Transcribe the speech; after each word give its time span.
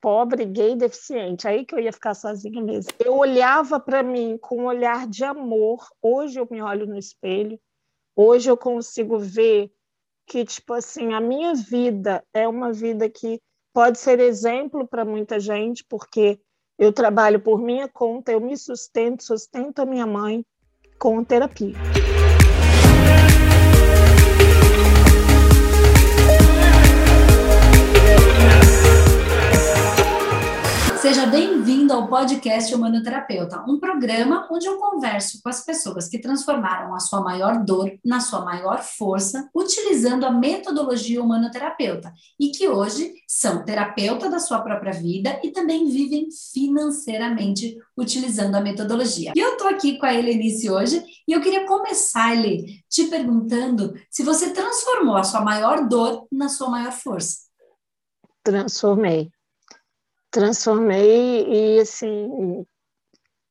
pobre, 0.00 0.44
gay, 0.44 0.76
deficiente. 0.76 1.46
Aí 1.46 1.64
que 1.64 1.74
eu 1.74 1.78
ia 1.78 1.92
ficar 1.92 2.14
sozinha 2.14 2.62
mesmo. 2.62 2.92
Eu 2.98 3.16
olhava 3.16 3.78
para 3.78 4.02
mim 4.02 4.38
com 4.40 4.62
um 4.62 4.66
olhar 4.66 5.06
de 5.06 5.24
amor. 5.24 5.86
Hoje 6.02 6.40
eu 6.40 6.48
me 6.50 6.62
olho 6.62 6.86
no 6.86 6.98
espelho. 6.98 7.58
Hoje 8.16 8.50
eu 8.50 8.56
consigo 8.56 9.18
ver 9.18 9.70
que, 10.26 10.44
tipo 10.44 10.74
assim, 10.74 11.12
a 11.12 11.20
minha 11.20 11.54
vida 11.54 12.24
é 12.32 12.46
uma 12.46 12.72
vida 12.72 13.08
que 13.08 13.40
pode 13.72 13.98
ser 13.98 14.20
exemplo 14.20 14.86
para 14.86 15.04
muita 15.04 15.40
gente, 15.40 15.84
porque 15.88 16.38
eu 16.78 16.92
trabalho 16.92 17.40
por 17.40 17.60
minha 17.60 17.88
conta, 17.88 18.32
eu 18.32 18.40
me 18.40 18.56
sustento, 18.56 19.22
sustento 19.22 19.80
a 19.80 19.86
minha 19.86 20.06
mãe 20.06 20.44
com 20.98 21.22
terapia. 21.24 21.74
Seja 31.10 31.26
bem-vindo 31.26 31.92
ao 31.92 32.06
podcast 32.06 32.72
Humanoterapeuta, 32.72 33.64
um 33.66 33.80
programa 33.80 34.46
onde 34.48 34.66
eu 34.68 34.78
converso 34.78 35.42
com 35.42 35.48
as 35.48 35.64
pessoas 35.64 36.08
que 36.08 36.20
transformaram 36.20 36.94
a 36.94 37.00
sua 37.00 37.20
maior 37.20 37.64
dor 37.64 37.90
na 38.04 38.20
sua 38.20 38.44
maior 38.44 38.80
força, 38.80 39.50
utilizando 39.52 40.24
a 40.24 40.30
metodologia 40.30 41.20
humanoterapeuta, 41.20 42.12
e 42.38 42.52
que 42.52 42.68
hoje 42.68 43.12
são 43.26 43.64
terapeuta 43.64 44.30
da 44.30 44.38
sua 44.38 44.60
própria 44.60 44.92
vida 44.92 45.40
e 45.42 45.50
também 45.50 45.88
vivem 45.88 46.28
financeiramente 46.52 47.76
utilizando 47.98 48.54
a 48.54 48.60
metodologia. 48.60 49.32
E 49.34 49.40
eu 49.40 49.56
tô 49.56 49.66
aqui 49.66 49.98
com 49.98 50.06
a 50.06 50.14
Helenice 50.14 50.70
hoje 50.70 51.02
e 51.26 51.32
eu 51.32 51.40
queria 51.40 51.66
começar, 51.66 52.36
Ele, 52.36 52.84
te 52.88 53.06
perguntando 53.06 53.94
se 54.08 54.22
você 54.22 54.50
transformou 54.50 55.16
a 55.16 55.24
sua 55.24 55.40
maior 55.40 55.88
dor 55.88 56.28
na 56.30 56.48
sua 56.48 56.70
maior 56.70 56.92
força. 56.92 57.38
Transformei 58.44 59.28
transformei 60.30 61.76
e 61.76 61.80
assim, 61.80 62.64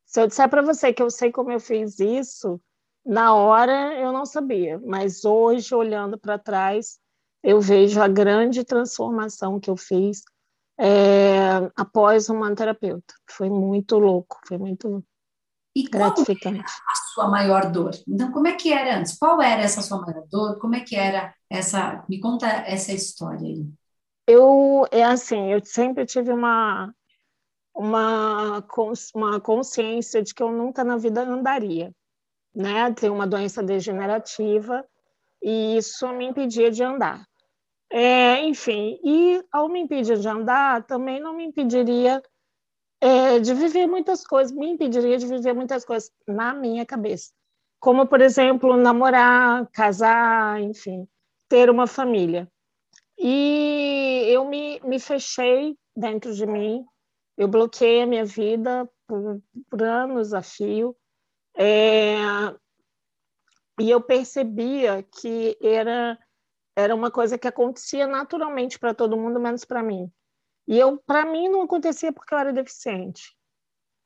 se 0.05 0.21
eu 0.21 0.27
disser 0.27 0.49
para 0.49 0.61
você 0.61 0.93
que 0.93 1.03
eu 1.03 1.09
sei 1.09 1.31
como 1.31 1.51
eu 1.51 1.59
fiz 1.59 1.99
isso, 1.99 2.59
na 3.05 3.35
hora 3.35 3.93
eu 3.99 4.11
não 4.11 4.25
sabia, 4.25 4.79
mas 4.85 5.25
hoje 5.25 5.73
olhando 5.75 6.17
para 6.17 6.39
trás 6.39 6.99
eu 7.43 7.61
vejo 7.61 8.01
a 8.01 8.07
grande 8.07 8.63
transformação 8.63 9.59
que 9.59 9.69
eu 9.69 9.77
fiz 9.77 10.23
é, 10.79 11.71
após 11.75 12.29
uma 12.29 12.53
terapeuta. 12.55 13.13
Foi 13.29 13.49
muito 13.49 13.97
louco, 13.97 14.39
foi 14.47 14.57
muito 14.57 15.03
e 15.75 15.83
gratificante. 15.83 16.59
a 16.59 17.13
sua 17.13 17.29
maior 17.29 17.71
dor? 17.71 17.91
Então, 18.07 18.31
como 18.31 18.47
é 18.47 18.53
que 18.53 18.73
era 18.73 18.97
antes? 18.97 19.17
Qual 19.17 19.41
era 19.41 19.61
essa 19.61 19.81
sua 19.81 20.01
maior 20.01 20.25
dor? 20.29 20.57
Como 20.59 20.75
é 20.75 20.81
que 20.81 20.95
era 20.95 21.33
essa? 21.49 22.03
Me 22.09 22.19
conta 22.19 22.47
essa 22.47 22.91
história 22.91 23.47
aí 23.47 23.67
eu 24.29 24.85
é 24.91 25.03
assim, 25.03 25.51
eu 25.51 25.63
sempre 25.65 26.05
tive 26.05 26.31
uma 26.31 26.93
uma 27.75 28.63
uma 29.15 29.41
consciência 29.41 30.21
de 30.21 30.33
que 30.33 30.43
eu 30.43 30.51
nunca 30.51 30.83
na 30.83 30.97
vida 30.97 31.21
andaria, 31.23 31.91
né? 32.55 32.93
Tenho 32.93 33.13
uma 33.13 33.27
doença 33.27 33.63
degenerativa 33.63 34.85
e 35.41 35.77
isso 35.77 36.07
me 36.13 36.25
impedia 36.27 36.71
de 36.71 36.83
andar. 36.83 37.25
É, 37.91 38.43
enfim, 38.45 38.99
e 39.03 39.43
ao 39.51 39.67
me 39.69 39.79
impedir 39.81 40.19
de 40.19 40.27
andar, 40.27 40.85
também 40.85 41.19
não 41.19 41.35
me 41.35 41.45
impediria 41.45 42.21
é, 43.01 43.39
de 43.39 43.53
viver 43.53 43.87
muitas 43.87 44.25
coisas, 44.25 44.55
me 44.55 44.69
impediria 44.69 45.17
de 45.17 45.27
viver 45.27 45.53
muitas 45.53 45.85
coisas 45.85 46.11
na 46.27 46.53
minha 46.53 46.85
cabeça, 46.85 47.31
como, 47.79 48.07
por 48.07 48.21
exemplo, 48.21 48.77
namorar, 48.77 49.67
casar, 49.71 50.61
enfim, 50.61 51.07
ter 51.49 51.69
uma 51.69 51.87
família. 51.87 52.47
E 53.19 54.23
eu 54.29 54.45
me, 54.45 54.79
me 54.79 54.97
fechei 54.97 55.77
dentro 55.93 56.33
de 56.33 56.45
mim, 56.45 56.85
eu 57.37 57.49
bloqueei 57.49 58.03
a 58.03 58.07
minha 58.07 58.23
vida 58.23 58.89
por, 59.05 59.41
por 59.69 59.83
anos 59.83 60.33
a 60.33 60.41
fio, 60.41 60.95
é, 61.57 62.15
e 63.77 63.89
eu 63.89 64.01
percebia 64.01 65.03
que 65.03 65.57
era, 65.61 66.17
era 66.77 66.95
uma 66.95 67.11
coisa 67.11 67.37
que 67.37 67.47
acontecia 67.47 68.07
naturalmente 68.07 68.79
para 68.79 68.93
todo 68.93 69.17
mundo, 69.17 69.37
menos 69.37 69.65
para 69.65 69.83
mim. 69.83 70.09
E 70.65 70.79
eu, 70.79 70.97
para 71.05 71.25
mim, 71.25 71.49
não 71.49 71.63
acontecia 71.63 72.13
porque 72.13 72.33
eu 72.33 72.37
era 72.37 72.53
deficiente. 72.53 73.35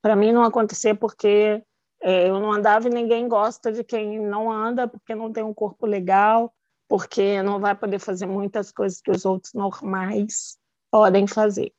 Para 0.01 0.15
mim, 0.15 0.31
não 0.31 0.43
acontecia 0.43 0.95
porque 0.95 1.63
é, 2.01 2.29
eu 2.29 2.39
não 2.39 2.51
andava 2.51 2.88
e 2.88 2.91
ninguém 2.91 3.27
gosta 3.27 3.71
de 3.71 3.83
quem 3.83 4.19
não 4.19 4.51
anda, 4.51 4.88
porque 4.88 5.13
não 5.13 5.31
tem 5.31 5.43
um 5.43 5.53
corpo 5.53 5.85
legal 5.85 6.51
porque 6.88 7.41
não 7.41 7.59
vai 7.59 7.75
poder 7.75 7.99
fazer 7.99 8.25
muitas 8.25 8.71
coisas 8.71 9.01
que 9.01 9.11
os 9.11 9.25
outros 9.25 9.53
normais 9.53 10.57
podem 10.91 11.27
fazer. 11.27 11.73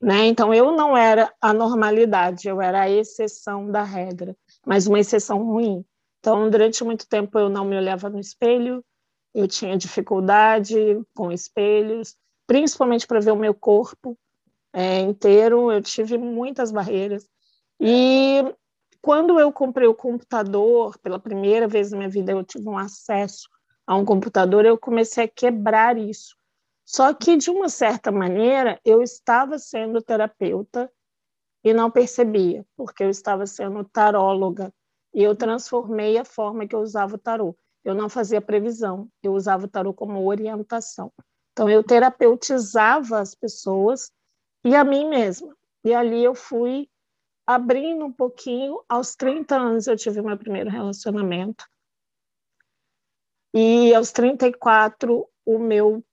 Né? 0.00 0.26
Então, 0.26 0.52
eu 0.52 0.72
não 0.72 0.96
era 0.96 1.32
a 1.40 1.52
normalidade, 1.52 2.48
eu 2.48 2.60
era 2.60 2.82
a 2.82 2.90
exceção 2.90 3.70
da 3.70 3.82
regra, 3.82 4.36
mas 4.66 4.86
uma 4.86 4.98
exceção 4.98 5.44
ruim. 5.44 5.84
Então, 6.18 6.50
durante 6.50 6.82
muito 6.84 7.08
tempo, 7.08 7.38
eu 7.38 7.48
não 7.48 7.64
me 7.64 7.76
olhava 7.76 8.08
no 8.10 8.18
espelho, 8.18 8.84
eu 9.34 9.46
tinha 9.48 9.76
dificuldade 9.76 10.76
com 11.14 11.30
espelhos, 11.32 12.16
principalmente 12.46 13.06
para 13.06 13.20
ver 13.20 13.30
o 13.30 13.36
meu 13.36 13.54
corpo 13.54 14.18
é, 14.72 15.00
inteiro, 15.00 15.70
eu 15.70 15.82
tive 15.82 16.18
muitas 16.18 16.70
barreiras. 16.70 17.28
E 17.80 18.44
quando 19.00 19.38
eu 19.38 19.52
comprei 19.52 19.88
o 19.88 19.94
computador, 19.94 20.98
pela 20.98 21.18
primeira 21.18 21.66
vez 21.66 21.90
na 21.90 21.98
minha 21.98 22.08
vida, 22.08 22.32
eu 22.32 22.44
tive 22.44 22.68
um 22.68 22.78
acesso 22.78 23.48
a 23.92 23.96
um 23.96 24.04
computador, 24.04 24.64
eu 24.64 24.78
comecei 24.78 25.24
a 25.24 25.28
quebrar 25.28 25.98
isso. 25.98 26.34
Só 26.84 27.12
que, 27.12 27.36
de 27.36 27.50
uma 27.50 27.68
certa 27.68 28.10
maneira, 28.10 28.80
eu 28.84 29.02
estava 29.02 29.58
sendo 29.58 30.00
terapeuta 30.00 30.90
e 31.62 31.72
não 31.72 31.90
percebia, 31.90 32.66
porque 32.76 33.04
eu 33.04 33.10
estava 33.10 33.46
sendo 33.46 33.84
taróloga 33.84 34.72
e 35.14 35.22
eu 35.22 35.36
transformei 35.36 36.16
a 36.16 36.24
forma 36.24 36.66
que 36.66 36.74
eu 36.74 36.80
usava 36.80 37.14
o 37.14 37.18
tarô. 37.18 37.56
Eu 37.84 37.94
não 37.94 38.08
fazia 38.08 38.40
previsão, 38.40 39.08
eu 39.22 39.34
usava 39.34 39.66
o 39.66 39.68
tarô 39.68 39.92
como 39.92 40.26
orientação. 40.26 41.12
Então, 41.52 41.68
eu 41.68 41.84
terapeutizava 41.84 43.20
as 43.20 43.34
pessoas 43.34 44.10
e 44.64 44.74
a 44.74 44.82
mim 44.82 45.08
mesma. 45.08 45.54
E 45.84 45.92
ali 45.92 46.24
eu 46.24 46.34
fui 46.34 46.88
abrindo 47.46 48.06
um 48.06 48.12
pouquinho. 48.12 48.82
Aos 48.88 49.14
30 49.14 49.56
anos, 49.56 49.86
eu 49.86 49.96
tive 49.96 50.22
meu 50.22 50.38
primeiro 50.38 50.70
relacionamento. 50.70 51.66
E 53.54 53.94
aos 53.94 54.12
34, 54.12 55.28
o 55.44 55.58
meu 55.58 56.04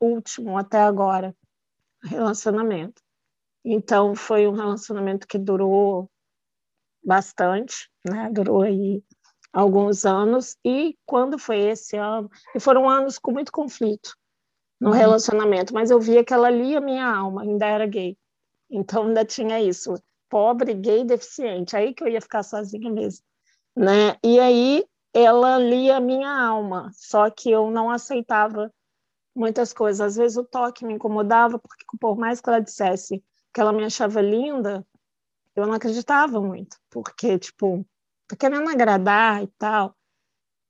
último 0.00 0.56
até 0.56 0.80
agora 0.80 1.34
relacionamento. 2.02 3.02
Então, 3.64 4.14
foi 4.14 4.46
um 4.46 4.52
relacionamento 4.52 5.26
que 5.26 5.38
durou 5.38 6.08
bastante, 7.04 7.90
né? 8.08 8.30
Durou 8.32 8.62
aí 8.62 9.02
alguns 9.52 10.04
anos. 10.06 10.56
E 10.64 10.96
quando 11.04 11.38
foi 11.38 11.58
esse 11.58 11.96
ano? 11.96 12.30
E 12.54 12.60
foram 12.60 12.88
anos 12.88 13.18
com 13.18 13.32
muito 13.32 13.50
conflito 13.50 14.16
no 14.80 14.90
uhum. 14.90 14.94
relacionamento, 14.94 15.72
mas 15.72 15.90
eu 15.90 15.98
via 15.98 16.22
que 16.22 16.34
ela 16.34 16.50
lia 16.50 16.80
minha 16.80 17.06
alma, 17.06 17.42
ainda 17.42 17.66
era 17.66 17.86
gay. 17.86 18.16
Então, 18.70 19.06
ainda 19.06 19.24
tinha 19.24 19.60
isso. 19.60 19.94
Pobre, 20.28 20.74
gay, 20.74 21.04
deficiente. 21.04 21.76
Aí 21.76 21.94
que 21.94 22.04
eu 22.04 22.08
ia 22.08 22.20
ficar 22.20 22.42
sozinha 22.42 22.90
mesmo. 22.90 23.24
Né? 23.76 24.16
E 24.22 24.38
aí 24.38 24.84
ela 25.18 25.58
lia 25.58 25.96
a 25.96 26.00
minha 26.00 26.28
alma, 26.28 26.90
só 26.92 27.30
que 27.30 27.50
eu 27.50 27.70
não 27.70 27.90
aceitava 27.90 28.70
muitas 29.34 29.72
coisas. 29.72 30.00
Às 30.00 30.16
vezes 30.16 30.36
o 30.36 30.44
toque 30.44 30.84
me 30.84 30.92
incomodava, 30.92 31.58
porque 31.58 31.84
por 31.98 32.18
mais 32.18 32.38
que 32.38 32.50
ela 32.50 32.60
dissesse 32.60 33.24
que 33.52 33.60
ela 33.60 33.72
me 33.72 33.82
achava 33.82 34.20
linda, 34.20 34.86
eu 35.54 35.66
não 35.66 35.72
acreditava 35.72 36.38
muito, 36.38 36.76
porque, 36.90 37.38
tipo, 37.38 37.86
tô 38.28 38.36
querendo 38.36 38.68
agradar 38.68 39.42
e 39.42 39.46
tal. 39.58 39.96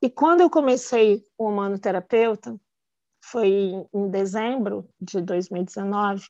E 0.00 0.08
quando 0.08 0.42
eu 0.42 0.48
comecei 0.48 1.26
o 1.36 1.48
humanoterapeuta, 1.48 2.56
foi 3.20 3.48
em 3.92 4.10
dezembro 4.10 4.88
de 5.00 5.20
2019 5.20 6.28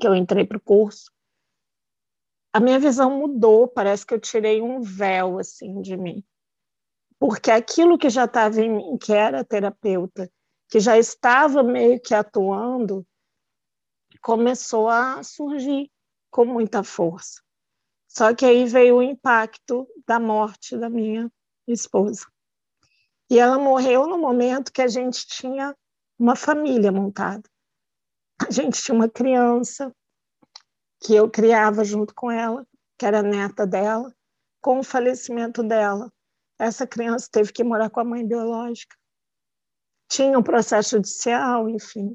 que 0.00 0.06
eu 0.06 0.16
entrei 0.16 0.44
para 0.44 0.56
o 0.56 0.60
curso, 0.60 1.12
a 2.52 2.58
minha 2.58 2.80
visão 2.80 3.16
mudou, 3.16 3.68
parece 3.68 4.04
que 4.04 4.12
eu 4.12 4.18
tirei 4.18 4.60
um 4.60 4.80
véu 4.80 5.38
assim 5.38 5.80
de 5.80 5.96
mim 5.96 6.24
porque 7.20 7.50
aquilo 7.50 7.98
que 7.98 8.08
já 8.08 8.24
estava 8.24 8.62
em 8.62 8.70
mim, 8.70 8.96
que 8.96 9.12
era 9.12 9.44
terapeuta, 9.44 10.32
que 10.70 10.80
já 10.80 10.96
estava 10.96 11.62
meio 11.62 12.00
que 12.00 12.14
atuando, 12.14 13.06
começou 14.22 14.88
a 14.88 15.22
surgir 15.22 15.90
com 16.30 16.46
muita 16.46 16.82
força. 16.82 17.42
Só 18.08 18.34
que 18.34 18.46
aí 18.46 18.64
veio 18.64 18.96
o 18.96 19.02
impacto 19.02 19.86
da 20.06 20.18
morte 20.18 20.78
da 20.78 20.88
minha 20.88 21.30
esposa. 21.68 22.26
E 23.28 23.38
ela 23.38 23.58
morreu 23.58 24.06
no 24.06 24.16
momento 24.16 24.72
que 24.72 24.80
a 24.80 24.88
gente 24.88 25.26
tinha 25.26 25.76
uma 26.18 26.34
família 26.34 26.90
montada. 26.90 27.42
A 28.48 28.50
gente 28.50 28.82
tinha 28.82 28.94
uma 28.94 29.10
criança 29.10 29.94
que 30.98 31.14
eu 31.14 31.30
criava 31.30 31.84
junto 31.84 32.14
com 32.14 32.30
ela, 32.30 32.66
que 32.98 33.04
era 33.04 33.22
neta 33.22 33.66
dela. 33.66 34.10
Com 34.62 34.80
o 34.80 34.82
falecimento 34.82 35.62
dela, 35.62 36.12
essa 36.60 36.86
criança 36.86 37.26
teve 37.32 37.52
que 37.52 37.64
morar 37.64 37.88
com 37.88 38.00
a 38.00 38.04
mãe 38.04 38.26
biológica. 38.26 38.94
Tinha 40.10 40.38
um 40.38 40.42
processo 40.42 40.90
judicial, 40.90 41.70
enfim. 41.70 42.14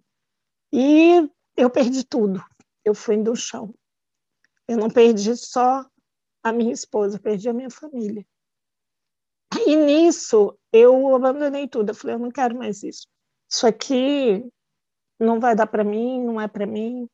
E 0.71 1.27
eu 1.57 1.69
perdi 1.69 2.05
tudo. 2.05 2.43
eu 2.83 2.93
fui 2.93 3.17
do 3.17 3.35
chão. 3.35 3.73
Eu 4.67 4.77
não 4.77 4.89
perdi 4.89 5.35
só 5.35 5.83
a 6.43 6.51
minha 6.51 6.71
esposa, 6.71 7.19
perdi 7.19 7.49
a 7.49 7.53
minha 7.53 7.71
família. 7.71 8.23
E 9.65 9.75
nisso 9.75 10.55
eu 10.71 11.15
abandonei 11.15 11.67
tudo. 11.67 11.89
Eu 11.89 11.95
falei, 11.95 12.15
eu 12.15 12.19
não 12.19 12.29
quero 12.29 12.55
mais 12.55 12.83
isso. 12.83 13.07
Isso 13.49 13.65
aqui 13.65 14.47
não 15.19 15.39
vai 15.39 15.55
dar 15.55 15.65
para 15.65 15.83
mim, 15.83 16.23
não 16.23 16.39
é 16.39 16.47
para 16.47 16.67
mim. 16.67 17.09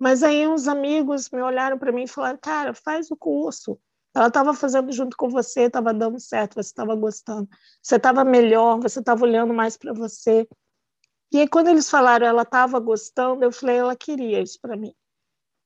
Mas 0.00 0.24
aí 0.24 0.48
uns 0.48 0.66
amigos 0.66 1.30
me 1.30 1.40
olharam 1.40 1.78
para 1.78 1.92
mim 1.92 2.04
e 2.04 2.08
falaram, 2.08 2.38
cara, 2.38 2.74
faz 2.74 3.08
o 3.12 3.16
curso. 3.16 3.78
Ela 4.14 4.28
estava 4.28 4.54
fazendo 4.54 4.92
junto 4.92 5.16
com 5.16 5.28
você, 5.28 5.62
estava 5.62 5.92
dando 5.92 6.20
certo, 6.20 6.54
você 6.54 6.68
estava 6.68 6.94
gostando, 6.94 7.48
você 7.82 7.96
estava 7.96 8.24
melhor, 8.24 8.78
você 8.78 9.00
estava 9.00 9.24
olhando 9.24 9.52
mais 9.52 9.76
para 9.76 9.92
você. 9.92 10.46
E 11.32 11.40
aí, 11.40 11.48
quando 11.48 11.68
eles 11.68 11.90
falaram 11.90 12.26
ela 12.26 12.42
estava 12.42 12.78
gostando, 12.78 13.44
eu 13.44 13.50
falei, 13.50 13.76
ela 13.76 13.96
queria 13.96 14.40
isso 14.40 14.58
para 14.60 14.76
mim. 14.76 14.94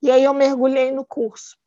E 0.01 0.11
aí 0.11 0.25
eu 0.25 0.33
mergulhei 0.33 0.91
no 0.93 1.05
curso. 1.05 1.59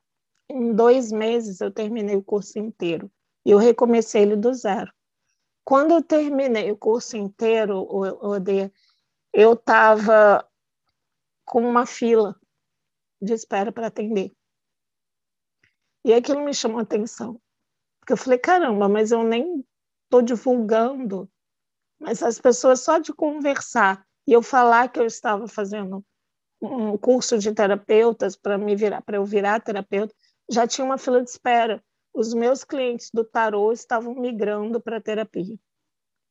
Em 0.50 0.74
dois 0.74 1.12
meses 1.12 1.62
eu 1.62 1.72
terminei 1.72 2.16
o 2.16 2.24
curso 2.24 2.58
inteiro. 2.58 3.12
E 3.46 3.52
eu 3.52 3.58
recomecei 3.58 4.24
ele 4.24 4.36
do 4.36 4.54
zero. 4.54 4.92
Quando 5.64 5.94
eu 5.94 6.02
terminei 6.02 6.72
o 6.72 6.78
curso 6.78 7.16
inteiro, 7.16 7.88
eu 9.34 9.54
estava 9.54 10.48
com 11.46 11.62
uma 11.62 11.86
fila 11.86 12.36
de 13.22 13.34
espera 13.34 13.72
para 13.72 13.88
atender. 13.88 14.32
E 16.04 16.14
aquilo 16.14 16.44
me 16.44 16.54
chamou 16.54 16.80
a 16.80 16.84
atenção. 16.84 17.40
Porque 18.00 18.14
eu 18.14 18.18
falei, 18.18 18.40
caramba, 18.40 18.90
mas 18.90 19.12
eu 19.12 19.24
nem 19.24 19.64
estou 20.06 20.22
divulgando. 20.22 21.30
Mas 22.00 22.24
as 22.24 22.40
pessoas, 22.40 22.82
só 22.82 22.98
de 22.98 23.14
conversar 23.14 24.06
e 24.26 24.34
eu 24.34 24.42
falar 24.42 24.90
que 24.90 25.00
eu 25.00 25.06
estava 25.06 25.48
fazendo 25.48 26.04
um 26.62 26.98
curso 26.98 27.38
de 27.38 27.54
terapeutas 27.54 28.36
para 28.36 28.58
me 28.58 28.76
virar, 28.76 29.02
para 29.02 29.18
eu 29.18 29.26
virar 29.26 29.60
terapeuta, 29.62 30.14
já 30.50 30.68
tinha 30.68 30.86
uma 30.86 30.98
fila 30.98 31.24
de 31.24 31.30
espera. 31.30 31.84
Os 32.14 32.34
meus 32.34 32.64
clientes 32.64 33.10
do 33.14 33.24
tarô 33.24 33.72
estavam 33.72 34.14
migrando 34.16 34.80
para 34.82 35.02
terapia. 35.02 35.58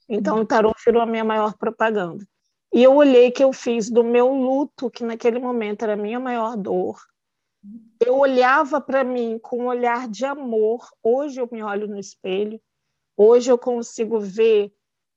Então 0.08 0.40
o 0.40 0.46
tarô 0.46 0.72
virou 0.84 1.02
a 1.02 1.06
minha 1.06 1.24
maior 1.24 1.56
propaganda. 1.56 2.26
E 2.72 2.82
eu 2.82 2.94
olhei 2.94 3.30
que 3.30 3.42
eu 3.42 3.52
fiz 3.52 3.90
do 3.90 4.04
meu 4.04 4.32
luto, 4.32 4.90
que 4.90 5.04
naquele 5.04 5.38
momento 5.38 5.82
era 5.82 5.94
a 5.94 5.96
minha 5.96 6.20
maior 6.20 6.56
dor. 6.56 7.00
Eu 7.98 8.18
olhava 8.18 8.80
para 8.80 9.04
mim 9.04 9.38
com 9.38 9.64
um 9.64 9.66
olhar 9.66 10.08
de 10.08 10.24
amor. 10.24 10.88
Hoje 11.02 11.40
eu 11.40 11.48
me 11.50 11.62
olho 11.62 11.86
no 11.86 11.98
espelho. 11.98 12.60
Hoje 13.16 13.50
eu 13.50 13.58
consigo 13.58 14.18
ver 14.18 14.72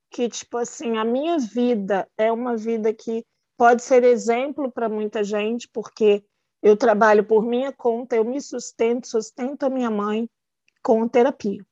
que 0.10 0.30
tipo 0.30 0.58
assim, 0.58 0.98
a 0.98 1.06
minha 1.06 1.40
vida 1.40 2.08
é 2.18 2.32
uma 2.32 2.56
vida 2.56 2.94
que 2.94 3.26
pode 3.58 3.82
ser 3.82 4.04
exemplo 4.04 4.72
para 4.72 4.90
muita 4.90 5.24
gente, 5.24 5.68
porque 5.70 6.24
eu 6.62 6.78
trabalho 6.78 7.26
por 7.26 7.44
minha 7.44 7.72
conta, 7.72 8.16
eu 8.16 8.24
me 8.24 8.40
sustento, 8.42 9.08
sustento 9.08 9.64
a 9.64 9.70
minha 9.70 9.90
mãe 9.90 10.30
com 10.84 11.08
terapia. 11.08 11.66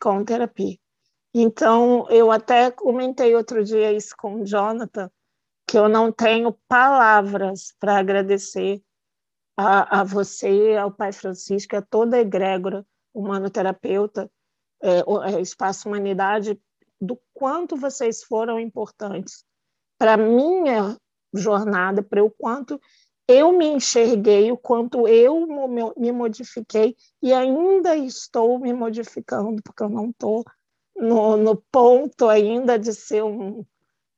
Com 0.00 0.24
terapia. 0.24 0.76
Então, 1.32 2.08
eu 2.10 2.30
até 2.30 2.70
comentei 2.70 3.34
outro 3.34 3.64
dia 3.64 3.92
isso 3.92 4.14
com 4.16 4.42
o 4.42 4.46
Jonathan, 4.46 5.10
que 5.74 5.78
eu 5.78 5.88
não 5.88 6.12
tenho 6.12 6.56
palavras 6.68 7.74
para 7.80 7.98
agradecer 7.98 8.80
a, 9.56 10.02
a, 10.02 10.04
você, 10.04 10.76
ao 10.80 10.92
Pai 10.92 11.10
Francisco, 11.10 11.74
a 11.74 11.82
toda 11.82 12.16
a 12.16 12.20
egrégora 12.20 12.86
humanoterapeuta, 13.12 14.30
é, 14.80 15.00
é, 15.00 15.40
Espaço 15.40 15.88
Humanidade, 15.88 16.60
do 17.00 17.18
quanto 17.32 17.74
vocês 17.74 18.22
foram 18.22 18.60
importantes 18.60 19.44
para 19.98 20.16
minha 20.16 20.96
jornada, 21.34 22.04
para 22.04 22.22
o 22.22 22.30
quanto 22.30 22.80
eu 23.26 23.50
me 23.50 23.66
enxerguei, 23.66 24.52
o 24.52 24.56
quanto 24.56 25.08
eu 25.08 25.44
me 25.96 26.12
modifiquei 26.12 26.94
e 27.20 27.32
ainda 27.32 27.96
estou 27.96 28.60
me 28.60 28.72
modificando, 28.72 29.60
porque 29.60 29.82
eu 29.82 29.88
não 29.88 30.10
estou 30.10 30.44
no, 30.94 31.36
no 31.36 31.56
ponto 31.72 32.28
ainda 32.28 32.78
de 32.78 32.94
ser 32.94 33.24
um, 33.24 33.64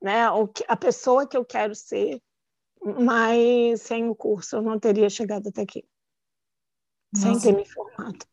né, 0.07 0.23
a 0.69 0.77
pessoa 0.77 1.27
que 1.27 1.37
eu 1.37 1.45
quero 1.45 1.75
ser, 1.75 2.23
mas 2.81 3.83
sem 3.83 4.09
o 4.09 4.15
curso 4.15 4.55
eu 4.55 4.63
não 4.63 4.79
teria 4.79 5.11
chegado 5.11 5.49
até 5.49 5.63
aqui, 5.63 5.85
Nossa. 7.13 7.41
sem 7.41 7.53
ter 7.53 7.59
me 7.59 7.69
formado. 7.69 8.25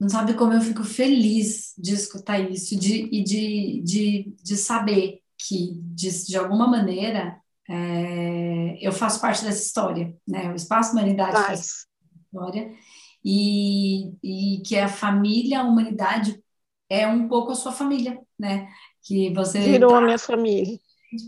Não 0.00 0.08
sabe 0.08 0.32
como 0.32 0.54
eu 0.54 0.62
fico 0.62 0.82
feliz 0.82 1.74
de 1.76 1.92
escutar 1.92 2.38
isso 2.38 2.74
de, 2.74 3.10
e 3.12 3.22
de, 3.22 3.82
de, 3.82 4.34
de 4.42 4.56
saber 4.56 5.20
que, 5.36 5.74
de, 5.74 6.24
de 6.24 6.36
alguma 6.38 6.66
maneira, 6.66 7.38
é, 7.68 8.78
eu 8.80 8.92
faço 8.92 9.20
parte 9.20 9.44
dessa 9.44 9.62
história, 9.62 10.16
né? 10.26 10.50
O 10.50 10.54
Espaço 10.56 10.92
Humanidade 10.92 11.32
faz, 11.32 11.46
faz 11.46 11.86
história 12.24 12.74
e, 13.22 14.14
e 14.22 14.62
que 14.62 14.78
a 14.78 14.88
família, 14.88 15.60
a 15.60 15.64
humanidade 15.64 16.42
é 16.88 17.06
um 17.06 17.28
pouco 17.28 17.52
a 17.52 17.54
sua 17.54 17.72
família, 17.72 18.18
né? 18.38 18.66
Que 19.02 19.32
você 19.32 19.60
virou 19.60 19.90
tá, 19.90 19.98
a 19.98 20.00
minha 20.00 20.18
família. 20.18 20.78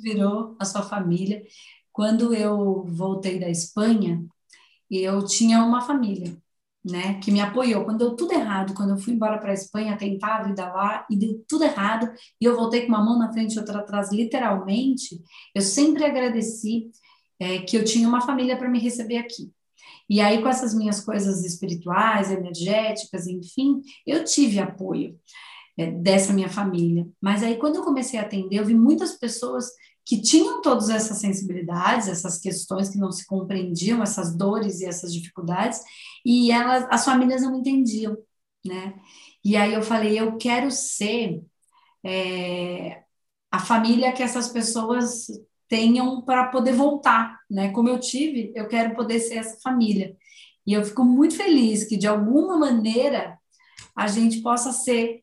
Virou 0.02 0.56
a 0.58 0.64
sua 0.64 0.82
família. 0.82 1.42
Quando 1.92 2.34
eu 2.34 2.84
voltei 2.84 3.38
da 3.38 3.48
Espanha, 3.48 4.24
eu 4.90 5.24
tinha 5.24 5.64
uma 5.64 5.80
família, 5.80 6.36
né? 6.84 7.19
Que 7.20 7.30
me 7.30 7.40
apoiou. 7.40 7.84
Quando 7.84 7.98
deu 7.98 8.16
tudo 8.16 8.32
errado, 8.32 8.74
quando 8.74 8.90
eu 8.90 8.98
fui 8.98 9.14
embora 9.14 9.38
para 9.38 9.50
a 9.50 9.54
Espanha 9.54 9.96
tentar 9.96 10.36
a 10.36 10.42
vida 10.42 10.66
lá 10.72 11.06
e 11.10 11.16
deu 11.16 11.44
tudo 11.48 11.64
errado, 11.64 12.10
e 12.40 12.44
eu 12.44 12.56
voltei 12.56 12.82
com 12.82 12.88
uma 12.88 13.04
mão 13.04 13.19
na 13.19 13.32
frente 13.32 13.54
e 13.54 13.58
outra 13.58 13.80
atrás, 13.80 14.12
literalmente, 14.12 15.20
eu 15.54 15.62
sempre 15.62 16.04
agradeci 16.04 16.90
é, 17.40 17.58
que 17.58 17.76
eu 17.76 17.84
tinha 17.84 18.08
uma 18.08 18.20
família 18.20 18.56
para 18.56 18.69
me 18.69 18.78
receber 18.78 19.19
aqui. 19.19 19.50
E 20.08 20.20
aí, 20.20 20.42
com 20.42 20.48
essas 20.48 20.74
minhas 20.74 21.00
coisas 21.00 21.44
espirituais, 21.44 22.30
energéticas, 22.30 23.26
enfim, 23.26 23.80
eu 24.06 24.24
tive 24.24 24.58
apoio 24.58 25.19
é, 25.78 25.90
dessa 25.90 26.32
minha 26.32 26.48
família. 26.48 27.06
Mas 27.20 27.42
aí, 27.42 27.56
quando 27.56 27.76
eu 27.76 27.84
comecei 27.84 28.19
a 28.19 28.22
atender, 28.22 28.56
eu 28.56 28.64
vi 28.64 28.74
muitas 28.74 29.19
pessoas 29.19 29.66
que 30.04 30.20
tinham 30.20 30.60
todas 30.60 30.88
essas 30.90 31.19
sensibilidades, 31.19 32.08
essas 32.08 32.38
questões 32.38 32.88
que 32.88 32.98
não 32.98 33.12
se 33.12 33.26
compreendiam, 33.26 34.02
essas 34.02 34.36
dores 34.36 34.80
e 34.80 34.86
essas 34.86 35.12
dificuldades, 35.12 35.80
e 36.24 36.50
elas, 36.50 36.86
as 36.90 37.04
famílias 37.04 37.42
não 37.42 37.56
entendiam, 37.58 38.16
né? 38.66 38.94
E 39.44 39.56
aí 39.56 39.72
eu 39.72 39.82
falei, 39.82 40.19
eu 40.19 40.36
quero 40.36 40.70
ser 40.70 41.42
é, 42.04 43.02
a 43.50 43.58
família 43.60 44.12
que 44.12 44.22
essas 44.22 44.48
pessoas 44.48 45.26
tenham 45.69 46.20
para 46.22 46.48
poder 46.48 46.74
voltar, 46.74 47.38
né? 47.50 47.70
Como 47.70 47.88
eu 47.88 47.98
tive, 47.98 48.52
eu 48.54 48.69
quero 48.69 48.94
poder 48.94 49.20
ser 49.20 49.36
essa 49.36 49.58
família. 49.62 50.17
E 50.67 50.72
eu 50.72 50.84
fico 50.84 51.05
muito 51.05 51.36
feliz 51.36 51.84
que 51.84 51.96
de 51.96 52.06
alguma 52.06 52.58
maneira 52.58 53.38
a 53.96 54.06
gente 54.06 54.43
possa 54.43 54.72
ser 54.72 55.22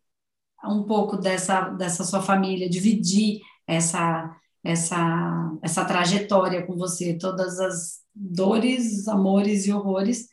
um 0.66 0.84
pouco 0.84 1.18
dessa, 1.18 1.70
dessa 1.70 2.04
sua 2.04 2.22
família, 2.22 2.70
dividir 2.70 3.42
essa, 3.68 4.36
essa, 4.64 5.58
essa 5.62 5.86
trajetória 5.86 6.66
com 6.66 6.76
você, 6.76 7.18
todas 7.18 7.60
as 7.60 8.00
dores, 8.14 9.08
amores 9.08 9.66
e 9.66 9.72
horrores 9.72 10.28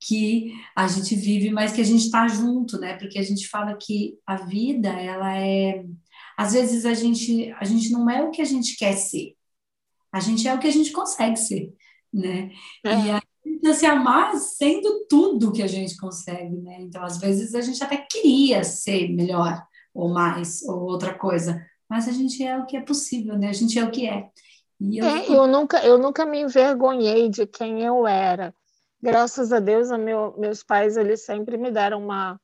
que 0.00 0.52
a 0.76 0.88
gente 0.88 1.14
vive, 1.14 1.50
mas 1.50 1.72
que 1.72 1.80
a 1.80 1.84
gente 1.84 2.04
está 2.04 2.26
junto, 2.26 2.78
né? 2.78 2.96
Porque 2.98 3.18
a 3.18 3.22
gente 3.22 3.48
fala 3.48 3.76
que 3.76 4.18
a 4.26 4.36
vida, 4.36 4.88
ela 4.88 5.36
é. 5.38 5.84
Às 6.36 6.52
vezes 6.52 6.84
a 6.84 6.94
gente, 6.94 7.52
a 7.52 7.64
gente 7.64 7.90
não 7.90 8.10
é 8.10 8.22
o 8.22 8.30
que 8.30 8.42
a 8.42 8.44
gente 8.44 8.76
quer 8.76 8.94
ser, 8.94 9.36
a 10.12 10.20
gente 10.20 10.46
é 10.46 10.54
o 10.54 10.58
que 10.58 10.66
a 10.66 10.72
gente 10.72 10.90
consegue 10.90 11.36
ser, 11.36 11.72
né? 12.12 12.50
É. 12.84 12.90
E 12.90 13.10
a 13.10 13.22
gente 13.62 13.78
se 13.78 13.86
amar 13.86 14.34
sendo 14.36 15.06
tudo 15.08 15.52
que 15.52 15.62
a 15.62 15.66
gente 15.66 15.96
consegue, 15.96 16.56
né? 16.56 16.78
Então, 16.80 17.02
às 17.04 17.18
vezes, 17.18 17.54
a 17.54 17.60
gente 17.60 17.82
até 17.82 17.96
queria 17.96 18.64
ser 18.64 19.08
melhor, 19.08 19.64
ou 19.94 20.08
mais, 20.08 20.62
ou 20.62 20.80
outra 20.82 21.14
coisa, 21.14 21.64
mas 21.88 22.08
a 22.08 22.12
gente 22.12 22.42
é 22.42 22.58
o 22.58 22.66
que 22.66 22.76
é 22.76 22.80
possível, 22.80 23.38
né? 23.38 23.48
A 23.48 23.52
gente 23.52 23.78
é 23.78 23.84
o 23.84 23.90
que 23.90 24.08
é. 24.08 24.28
Eu, 24.80 25.06
é, 25.06 25.28
eu, 25.28 25.46
nunca, 25.46 25.84
eu 25.84 25.96
nunca 25.96 26.26
me 26.26 26.40
envergonhei 26.40 27.28
de 27.28 27.46
quem 27.46 27.82
eu 27.82 28.06
era. 28.06 28.52
Graças 29.00 29.52
a 29.52 29.60
Deus, 29.60 29.90
a 29.90 29.98
meu, 29.98 30.34
meus 30.38 30.62
pais 30.62 30.96
eles 30.96 31.24
sempre 31.24 31.56
me 31.56 31.70
deram 31.70 32.02
uma, 32.02 32.40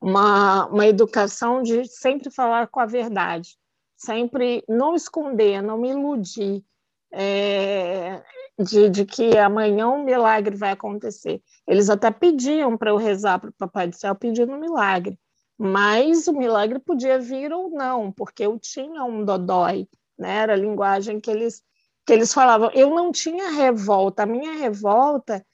uma, 0.00 0.66
uma 0.66 0.86
educação 0.86 1.62
de 1.62 1.86
sempre 1.86 2.30
falar 2.30 2.68
com 2.68 2.80
a 2.80 2.86
verdade, 2.86 3.56
sempre 3.96 4.62
não 4.68 4.94
esconder, 4.94 5.62
não 5.62 5.78
me 5.78 5.90
iludir 5.90 6.64
é, 7.12 8.22
de, 8.58 8.90
de 8.90 9.04
que 9.04 9.36
amanhã 9.38 9.88
um 9.88 10.04
milagre 10.04 10.56
vai 10.56 10.72
acontecer. 10.72 11.42
Eles 11.66 11.88
até 11.88 12.10
pediam 12.10 12.76
para 12.76 12.90
eu 12.90 12.96
rezar 12.96 13.38
para 13.38 13.50
o 13.50 13.52
Papai 13.52 13.88
do 13.88 13.96
Céu 13.96 14.14
pedindo 14.14 14.52
um 14.52 14.60
milagre. 14.60 15.18
Mas 15.56 16.28
o 16.28 16.32
milagre 16.32 16.78
podia 16.78 17.18
vir 17.18 17.52
ou 17.52 17.70
não, 17.70 18.12
porque 18.12 18.46
eu 18.46 18.58
tinha 18.58 19.04
um 19.04 19.24
dodói, 19.24 19.88
né? 20.16 20.36
era 20.36 20.52
a 20.52 20.56
linguagem 20.56 21.18
que 21.18 21.30
eles, 21.30 21.62
que 22.06 22.12
eles 22.12 22.32
falavam. 22.32 22.70
Eu 22.72 22.90
não 22.90 23.10
tinha 23.10 23.50
revolta, 23.50 24.22
a 24.22 24.26
minha 24.26 24.52
revolta 24.52 25.44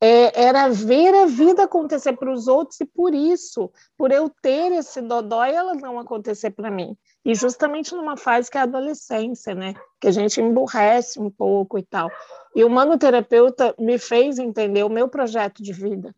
é, 0.00 0.44
era 0.44 0.68
ver 0.68 1.14
a 1.14 1.26
vida 1.26 1.64
acontecer 1.64 2.14
para 2.14 2.32
os 2.32 2.48
outros 2.48 2.80
e 2.80 2.86
por 2.86 3.14
isso, 3.14 3.70
por 3.98 4.10
eu 4.10 4.30
ter 4.42 4.72
esse 4.72 5.02
dodói, 5.02 5.50
ela 5.50 5.74
não 5.74 5.98
acontecer 5.98 6.50
para 6.50 6.70
mim. 6.70 6.96
E 7.24 7.34
justamente 7.34 7.94
numa 7.94 8.16
fase 8.16 8.50
que 8.50 8.56
é 8.56 8.60
a 8.60 8.64
adolescência, 8.64 9.54
né? 9.54 9.74
Que 10.00 10.08
a 10.08 10.10
gente 10.10 10.40
emburrece 10.40 11.20
um 11.20 11.30
pouco 11.30 11.78
e 11.78 11.82
tal. 11.82 12.10
E 12.54 12.64
o 12.64 12.70
manoterapeuta 12.70 13.74
me 13.78 13.98
fez 13.98 14.38
entender 14.38 14.82
o 14.84 14.88
meu 14.88 15.08
projeto 15.08 15.62
de 15.62 15.72
vida. 15.72 16.14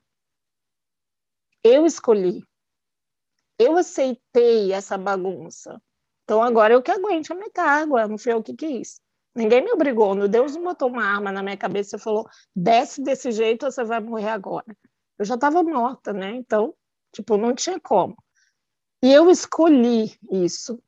Eu 1.62 1.84
escolhi. 1.84 2.42
Eu 3.58 3.76
aceitei 3.76 4.72
essa 4.72 4.96
bagunça. 4.96 5.80
Então 6.24 6.42
agora 6.42 6.74
eu 6.74 6.82
que 6.82 6.90
aguente 6.90 7.32
a 7.32 7.34
minha 7.34 7.50
carga, 7.50 8.06
não 8.06 8.16
fui 8.16 8.32
eu 8.32 8.42
que 8.42 8.54
quis. 8.54 9.00
Ninguém 9.34 9.62
me 9.62 9.72
obrigou, 9.72 10.14
meu 10.14 10.28
Deus 10.28 10.56
botou 10.56 10.88
uma 10.88 11.04
arma 11.04 11.32
na 11.32 11.42
minha 11.42 11.56
cabeça 11.56 11.96
e 11.96 11.98
falou: 11.98 12.28
desce 12.54 13.02
desse 13.02 13.32
jeito, 13.32 13.64
você 13.64 13.82
vai 13.82 13.98
morrer 14.00 14.28
agora. 14.28 14.76
Eu 15.18 15.24
já 15.24 15.34
estava 15.34 15.62
morta, 15.62 16.12
né? 16.12 16.30
Então, 16.32 16.74
tipo, 17.12 17.36
não 17.36 17.54
tinha 17.54 17.80
como. 17.80 18.16
E 19.02 19.12
eu 19.12 19.30
escolhi 19.30 20.16
isso. 20.30 20.82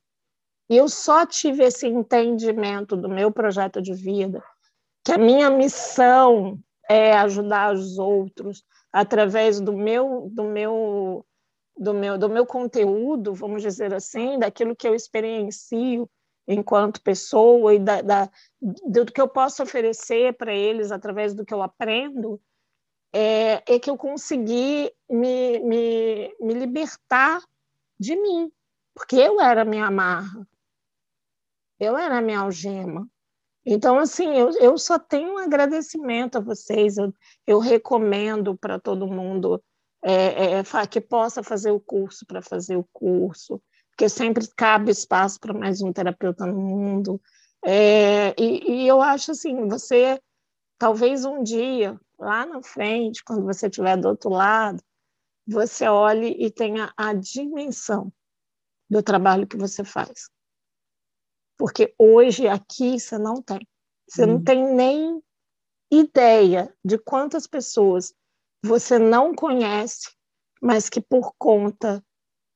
E 0.69 0.77
eu 0.77 0.89
só 0.89 1.27
tive 1.27 1.65
esse 1.65 1.87
entendimento 1.87 2.97
do 2.97 3.09
meu 3.09 3.31
projeto 3.31 3.83
de 3.83 3.93
vida, 3.93 4.43
que 5.05 5.13
a 5.13 5.19
minha 5.19 5.51
missão 5.51 6.59
é 6.89 7.13
ajudar 7.19 7.75
os 7.75 7.99
outros 7.99 8.65
através 8.93 9.61
do 9.61 9.73
meu 9.73 10.29
do 10.33 10.45
meu 10.45 11.27
do 11.77 11.93
meu 11.93 12.17
do 12.17 12.29
meu 12.31 12.47
conteúdo, 12.47 13.35
vamos 13.35 13.63
dizer 13.63 13.93
assim, 13.93 14.39
daquilo 14.39 14.77
que 14.77 14.87
eu 14.87 14.95
experiencio 14.95 16.09
enquanto 16.47 17.03
pessoa 17.03 17.75
e 17.75 17.79
da, 17.79 18.03
da 18.03 18.31
do 18.61 19.05
que 19.07 19.21
eu 19.21 19.29
posso 19.29 19.63
oferecer 19.63 20.35
para 20.35 20.55
eles 20.55 20.93
através 20.93 21.35
do 21.35 21.45
que 21.45 21.53
eu 21.53 21.63
aprendo, 21.63 22.41
é, 23.13 23.63
é 23.67 23.79
que 23.79 23.89
eu 23.89 23.97
consegui 23.97 24.93
me, 25.09 25.59
me, 25.61 26.37
me 26.41 26.55
libertar 26.55 27.43
de 27.99 28.17
mim, 28.17 28.51
porque 28.95 29.17
eu 29.17 29.41
era 29.41 29.65
minha 29.65 29.87
amarra, 29.87 30.47
eu 31.79 31.97
era 31.97 32.19
a 32.19 32.23
minha 32.23 32.41
algema. 32.41 33.09
Então, 33.67 33.99
assim, 33.99 34.27
eu, 34.37 34.51
eu 34.59 34.77
só 34.77 34.99
tenho 34.99 35.35
um 35.35 35.39
agradecimento 35.39 36.37
a 36.37 36.41
vocês, 36.41 36.99
eu, 36.99 37.15
eu 37.47 37.59
recomendo 37.59 38.57
para 38.57 38.79
todo 38.79 39.07
mundo 39.07 39.63
é, 40.03 40.59
é, 40.59 40.87
que 40.87 41.01
possa 41.01 41.43
fazer 41.43 41.71
o 41.71 41.81
curso 41.81 42.27
para 42.27 42.43
fazer 42.43 42.77
o 42.77 42.87
curso, 42.93 43.61
porque 43.91 44.09
sempre 44.09 44.47
cabe 44.55 44.91
espaço 44.91 45.41
para 45.41 45.55
mais 45.55 45.81
um 45.81 45.93
terapeuta 45.93 46.45
no 46.45 46.61
mundo. 46.61 47.21
É, 47.65 48.35
e, 48.39 48.83
e 48.83 48.89
eu 48.89 49.01
acho 49.01 49.31
assim, 49.31 49.67
você 49.67 50.21
talvez 50.79 51.25
um 51.25 51.43
dia, 51.43 51.99
lá 52.19 52.45
na 52.45 52.63
frente, 52.63 53.25
quando 53.25 53.45
você 53.45 53.69
estiver 53.69 53.97
do 53.97 54.09
outro 54.09 54.29
lado, 54.29 54.83
você 55.47 55.87
olhe 55.89 56.37
e 56.39 56.51
tenha 56.51 56.93
a 56.97 57.15
dimensão 57.15 58.13
do 58.91 59.03
trabalho 59.03 59.47
que 59.47 59.57
você 59.57 59.85
faz. 59.85 60.29
Porque 61.57 61.95
hoje 61.99 62.49
aqui 62.49 62.99
você 62.99 63.19
não 63.19 63.41
tem. 63.43 63.67
Você 64.09 64.25
hum. 64.25 64.27
não 64.27 64.45
tem 64.45 64.75
nem 64.75 65.23
ideia 65.91 66.75
de 66.85 66.99
quantas 66.99 67.47
pessoas 67.47 68.15
você 68.63 68.99
não 68.99 69.35
conhece, 69.35 70.11
mas 70.61 70.89
que 70.89 71.01
por 71.01 71.35
conta 71.39 72.05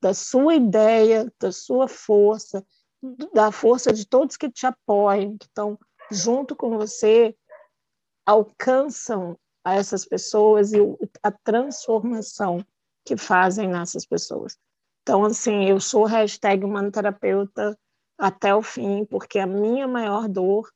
da 0.01 0.15
sua 0.15 0.55
ideia, 0.55 1.33
da 1.41 1.53
sua 1.53 1.89
força, 1.89 2.65
da 3.33 3.53
força 3.53 3.93
de 3.93 4.07
todos 4.07 4.37
que 4.37 4.51
te 4.51 4.67
apoiam, 4.67 5.37
que 5.37 5.47
estão 5.47 5.79
junto 6.11 6.57
com 6.57 6.77
você, 6.77 7.37
alcançam 8.27 9.39
a 9.65 9.75
essas 9.75 10.05
pessoas 10.05 10.73
e 10.73 10.79
a 11.23 11.31
transformação 11.31 12.65
que 13.05 13.17
fazem 13.17 13.69
nessas 13.69 14.07
pessoas. 14.07 14.57
Então, 15.03 15.25
assim, 15.25 15.65
eu 15.65 15.81
sou 15.81 16.05
hashtag 16.05 16.65
humanoterapeuta 16.65 17.79
até 18.19 18.55
o 18.55 18.63
fim, 18.63 19.05
porque 19.05 19.39
a 19.39 19.47
minha 19.47 19.87
maior 19.87 20.29
dor, 20.29 20.69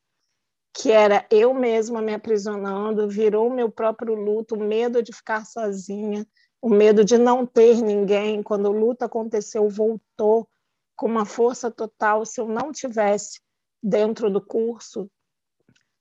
que 0.73 0.91
era 0.91 1.27
eu 1.31 1.53
mesma 1.53 2.01
me 2.01 2.15
aprisionando, 2.15 3.09
virou 3.09 3.51
meu 3.51 3.71
próprio 3.71 4.15
luto, 4.15 4.55
o 4.55 4.65
medo 4.65 5.03
de 5.03 5.13
ficar 5.13 5.45
sozinha, 5.45 6.27
o 6.61 6.69
medo 6.71 7.05
de 7.05 7.19
não 7.19 7.45
ter 7.45 7.83
ninguém. 7.83 8.43
Quando 8.43 8.67
o 8.67 8.73
luto 8.73 9.05
aconteceu, 9.05 9.69
voltou 9.69 10.49
com 10.97 11.07
uma 11.07 11.27
força 11.27 11.71
total. 11.71 12.25
Se 12.25 12.41
eu 12.41 12.49
não 12.49 12.73
tivesse 12.73 13.41
dentro 13.83 14.31
do 14.31 14.41
curso, 14.41 15.11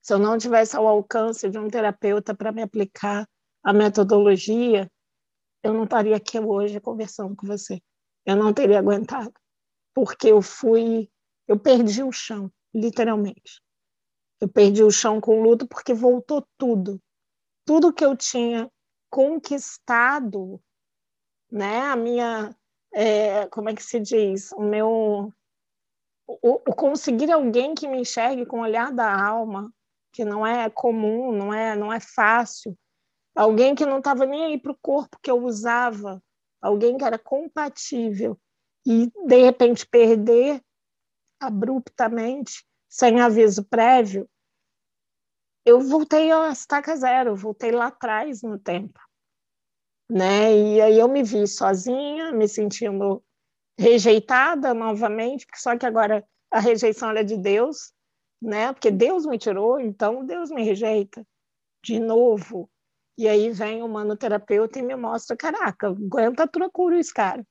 se 0.02 0.14
eu 0.14 0.20
não 0.20 0.38
tivesse 0.38 0.76
ao 0.76 0.88
alcance 0.88 1.50
de 1.50 1.60
um 1.60 1.68
terapeuta 1.68 2.34
para 2.34 2.52
me 2.52 2.62
aplicar 2.62 3.28
a 3.64 3.74
metodologia, 3.74 4.90
eu 5.64 5.74
não 5.74 5.84
estaria 5.84 6.16
aqui 6.16 6.40
hoje 6.40 6.80
conversando 6.80 7.36
com 7.36 7.46
você. 7.46 7.82
Eu 8.26 8.36
não 8.36 8.54
teria 8.54 8.80
aguentado, 8.80 9.34
porque 9.94 10.28
eu 10.28 10.42
fui, 10.42 11.10
eu 11.52 11.60
perdi 11.60 12.02
o 12.02 12.14
chão, 12.14 12.50
literalmente. 12.74 13.62
Eu 14.40 14.48
perdi 14.48 14.84
o 14.84 14.90
chão 14.90 15.20
com 15.20 15.38
o 15.38 15.44
luto 15.44 15.68
porque 15.68 15.94
voltou 15.94 16.48
tudo. 16.58 16.98
Tudo 17.66 17.92
que 17.92 18.06
eu 18.06 18.16
tinha 18.16 18.72
conquistado, 19.10 20.62
né? 21.52 21.82
A 21.82 21.96
minha, 21.98 22.56
é, 22.94 23.48
como 23.48 23.70
é 23.70 23.76
que 23.76 23.84
se 23.84 24.00
diz? 24.00 24.54
O 24.54 24.62
meu, 24.62 25.34
o, 26.26 26.54
o 26.54 26.74
conseguir 26.74 27.30
alguém 27.30 27.76
que 27.76 27.86
me 27.86 28.00
enxergue 28.00 28.46
com 28.46 28.62
o 28.62 28.64
olhar 28.64 28.94
da 28.94 29.14
alma, 29.14 29.74
que 30.14 30.24
não 30.24 30.48
é 30.48 30.70
comum, 30.70 31.34
não 31.34 31.54
é, 31.54 31.76
não 31.76 31.92
é 31.92 32.00
fácil, 32.00 32.78
alguém 33.36 33.76
que 33.76 33.86
não 33.86 33.98
estava 33.98 34.26
nem 34.26 34.46
aí 34.46 34.58
para 34.58 34.72
o 34.72 34.80
corpo 34.82 35.20
que 35.22 35.30
eu 35.30 35.44
usava, 35.44 36.24
alguém 36.62 36.98
que 36.98 37.04
era 37.04 37.20
compatível 37.20 38.40
e 38.86 39.12
de 39.28 39.36
repente 39.44 39.86
perder 39.86 40.64
abruptamente, 41.42 42.64
sem 42.88 43.20
aviso 43.20 43.64
prévio, 43.66 44.30
eu 45.66 45.80
voltei 45.80 46.32
a 46.32 46.50
estaca 46.52 46.96
zero, 46.96 47.36
voltei 47.36 47.72
lá 47.72 47.88
atrás 47.88 48.42
no 48.42 48.58
tempo, 48.58 49.00
né? 50.10 50.56
E 50.56 50.82
aí 50.82 51.00
eu 51.00 51.08
me 51.08 51.24
vi 51.24 51.48
sozinha, 51.48 52.32
me 52.32 52.48
sentindo 52.48 53.24
rejeitada 53.78 54.74
novamente, 54.74 55.46
só 55.56 55.78
que 55.78 55.86
agora 55.86 56.26
a 56.52 56.60
rejeição 56.60 57.12
é 57.12 57.24
de 57.24 57.38
Deus, 57.38 57.94
né? 58.42 58.74
Porque 58.74 58.92
Deus 58.92 59.26
me 59.26 59.38
tirou, 59.38 59.80
então 59.80 60.26
Deus 60.26 60.50
me 60.52 60.64
rejeita 60.64 61.26
de 61.84 62.00
novo. 62.00 62.70
E 63.18 63.28
aí 63.28 63.52
vem 63.52 63.84
o 63.84 63.88
manoterapeuta 63.88 64.80
e 64.80 64.82
me 64.82 64.96
mostra, 64.96 65.38
caraca, 65.38 65.88
aguenta 65.88 66.44
a 66.44 66.48
tua 66.48 66.70
cruz, 66.70 67.12
cara. 67.12 67.46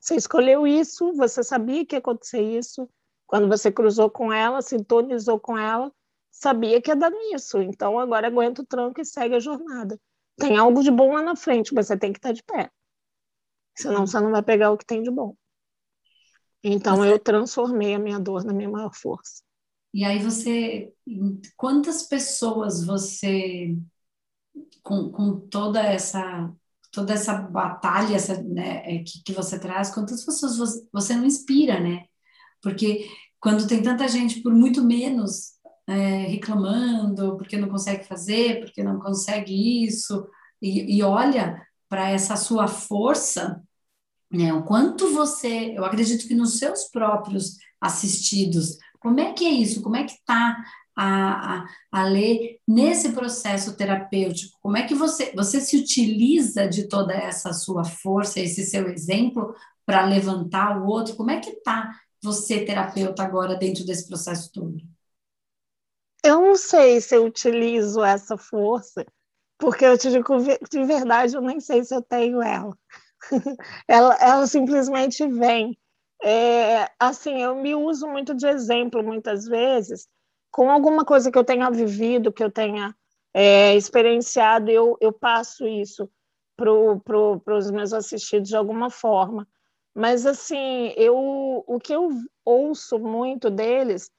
Você 0.00 0.16
escolheu 0.16 0.66
isso, 0.66 1.12
você 1.12 1.44
sabia 1.44 1.86
que 1.86 1.94
ia 1.94 2.00
acontecer 2.00 2.42
isso, 2.42 2.88
quando 3.32 3.48
você 3.48 3.72
cruzou 3.72 4.10
com 4.10 4.30
ela, 4.30 4.60
sintonizou 4.60 5.40
com 5.40 5.56
ela, 5.56 5.90
sabia 6.30 6.82
que 6.82 6.90
ia 6.90 6.94
dar 6.94 7.08
nisso. 7.08 7.62
Então 7.62 7.98
agora 7.98 8.26
aguenta 8.26 8.60
o 8.60 8.66
tranco 8.66 9.00
e 9.00 9.06
segue 9.06 9.34
a 9.34 9.40
jornada. 9.40 9.98
Tem 10.36 10.58
algo 10.58 10.82
de 10.82 10.90
bom 10.90 11.14
lá 11.14 11.22
na 11.22 11.34
frente, 11.34 11.72
mas 11.72 11.86
você 11.86 11.96
tem 11.96 12.12
que 12.12 12.18
estar 12.18 12.32
de 12.32 12.42
pé. 12.42 12.70
Senão 13.74 14.06
você 14.06 14.20
não 14.20 14.30
vai 14.30 14.42
pegar 14.42 14.70
o 14.70 14.76
que 14.76 14.84
tem 14.84 15.02
de 15.02 15.10
bom. 15.10 15.34
Então 16.62 17.02
eu 17.06 17.18
transformei 17.18 17.94
a 17.94 17.98
minha 17.98 18.20
dor 18.20 18.44
na 18.44 18.52
minha 18.52 18.68
maior 18.68 18.94
força. 18.94 19.42
E 19.94 20.04
aí 20.04 20.22
você, 20.22 20.92
quantas 21.56 22.02
pessoas 22.02 22.84
você, 22.84 23.74
com, 24.82 25.10
com 25.10 25.40
toda 25.40 25.80
essa 25.80 26.52
toda 26.90 27.14
essa 27.14 27.32
batalha 27.32 28.14
essa, 28.14 28.42
né, 28.42 28.82
é, 28.84 29.02
que, 29.02 29.22
que 29.24 29.32
você 29.32 29.58
traz, 29.58 29.88
quantas 29.88 30.22
pessoas 30.22 30.58
você, 30.58 30.86
você 30.92 31.16
não 31.16 31.24
inspira, 31.24 31.80
né? 31.80 32.04
Porque 32.62 33.10
quando 33.40 33.66
tem 33.66 33.82
tanta 33.82 34.06
gente 34.08 34.40
por 34.40 34.54
muito 34.54 34.84
menos 34.84 35.52
é, 35.86 36.26
reclamando, 36.26 37.36
porque 37.36 37.56
não 37.56 37.68
consegue 37.68 38.04
fazer, 38.04 38.60
porque 38.60 38.82
não 38.82 39.00
consegue 39.00 39.84
isso, 39.84 40.26
e, 40.60 40.96
e 40.96 41.02
olha 41.02 41.60
para 41.88 42.08
essa 42.08 42.36
sua 42.36 42.68
força, 42.68 43.62
né? 44.30 44.52
O 44.54 44.62
quanto 44.62 45.12
você, 45.12 45.74
eu 45.76 45.84
acredito 45.84 46.26
que 46.26 46.34
nos 46.34 46.58
seus 46.58 46.84
próprios 46.84 47.58
assistidos, 47.80 48.78
como 48.98 49.20
é 49.20 49.32
que 49.32 49.44
é 49.44 49.50
isso? 49.50 49.82
Como 49.82 49.96
é 49.96 50.04
que 50.04 50.12
está 50.12 50.64
a, 50.96 51.56
a, 51.56 51.66
a 51.90 52.04
ler 52.04 52.58
nesse 52.66 53.12
processo 53.12 53.76
terapêutico? 53.76 54.56
Como 54.62 54.76
é 54.76 54.84
que 54.84 54.94
você, 54.94 55.32
você 55.34 55.60
se 55.60 55.76
utiliza 55.76 56.66
de 56.66 56.88
toda 56.88 57.12
essa 57.12 57.52
sua 57.52 57.84
força, 57.84 58.40
esse 58.40 58.64
seu 58.64 58.88
exemplo, 58.88 59.54
para 59.84 60.06
levantar 60.06 60.80
o 60.80 60.86
outro? 60.86 61.16
Como 61.16 61.30
é 61.30 61.40
que 61.40 61.50
está 61.50 61.94
você, 62.22 62.64
terapeuta, 62.64 63.22
agora 63.22 63.56
dentro 63.56 63.84
desse 63.84 64.06
processo 64.08 64.50
todo? 64.52 64.76
Eu 66.24 66.40
não 66.40 66.56
sei 66.56 67.00
se 67.00 67.16
eu 67.16 67.24
utilizo 67.24 68.02
essa 68.04 68.36
força, 68.36 69.04
porque 69.58 69.84
eu 69.84 69.98
te 69.98 70.10
digo 70.10 70.38
de 70.70 70.84
verdade, 70.84 71.36
eu 71.36 71.40
nem 71.42 71.60
sei 71.60 71.84
se 71.84 71.94
eu 71.94 72.02
tenho 72.02 72.42
ela. 72.42 72.76
ela, 73.88 74.14
ela 74.20 74.46
simplesmente 74.46 75.26
vem. 75.26 75.78
É, 76.22 76.88
assim, 77.00 77.42
eu 77.42 77.56
me 77.56 77.74
uso 77.74 78.06
muito 78.08 78.34
de 78.34 78.46
exemplo 78.46 79.02
muitas 79.02 79.46
vezes, 79.46 80.08
com 80.52 80.70
alguma 80.70 81.04
coisa 81.04 81.30
que 81.32 81.38
eu 81.38 81.44
tenha 81.44 81.70
vivido, 81.70 82.32
que 82.32 82.44
eu 82.44 82.50
tenha 82.50 82.94
é, 83.34 83.74
experienciado, 83.76 84.70
eu, 84.70 84.96
eu 85.00 85.12
passo 85.12 85.66
isso 85.66 86.08
para 86.56 86.70
pro, 87.04 87.42
os 87.56 87.70
meus 87.70 87.92
assistidos 87.92 88.48
de 88.48 88.56
alguma 88.56 88.90
forma. 88.90 89.48
Mas, 89.94 90.26
assim, 90.26 90.92
eu, 90.96 91.16
o 91.66 91.78
que 91.78 91.92
eu 91.92 92.10
ouço 92.44 92.98
muito 92.98 93.50
deles 93.50 94.10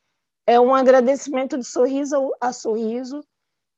é 0.46 0.60
um 0.60 0.74
agradecimento 0.75 1.58
de 1.58 1.65
sorriso 1.65 2.32
a 2.39 2.53
sorriso, 2.53 3.22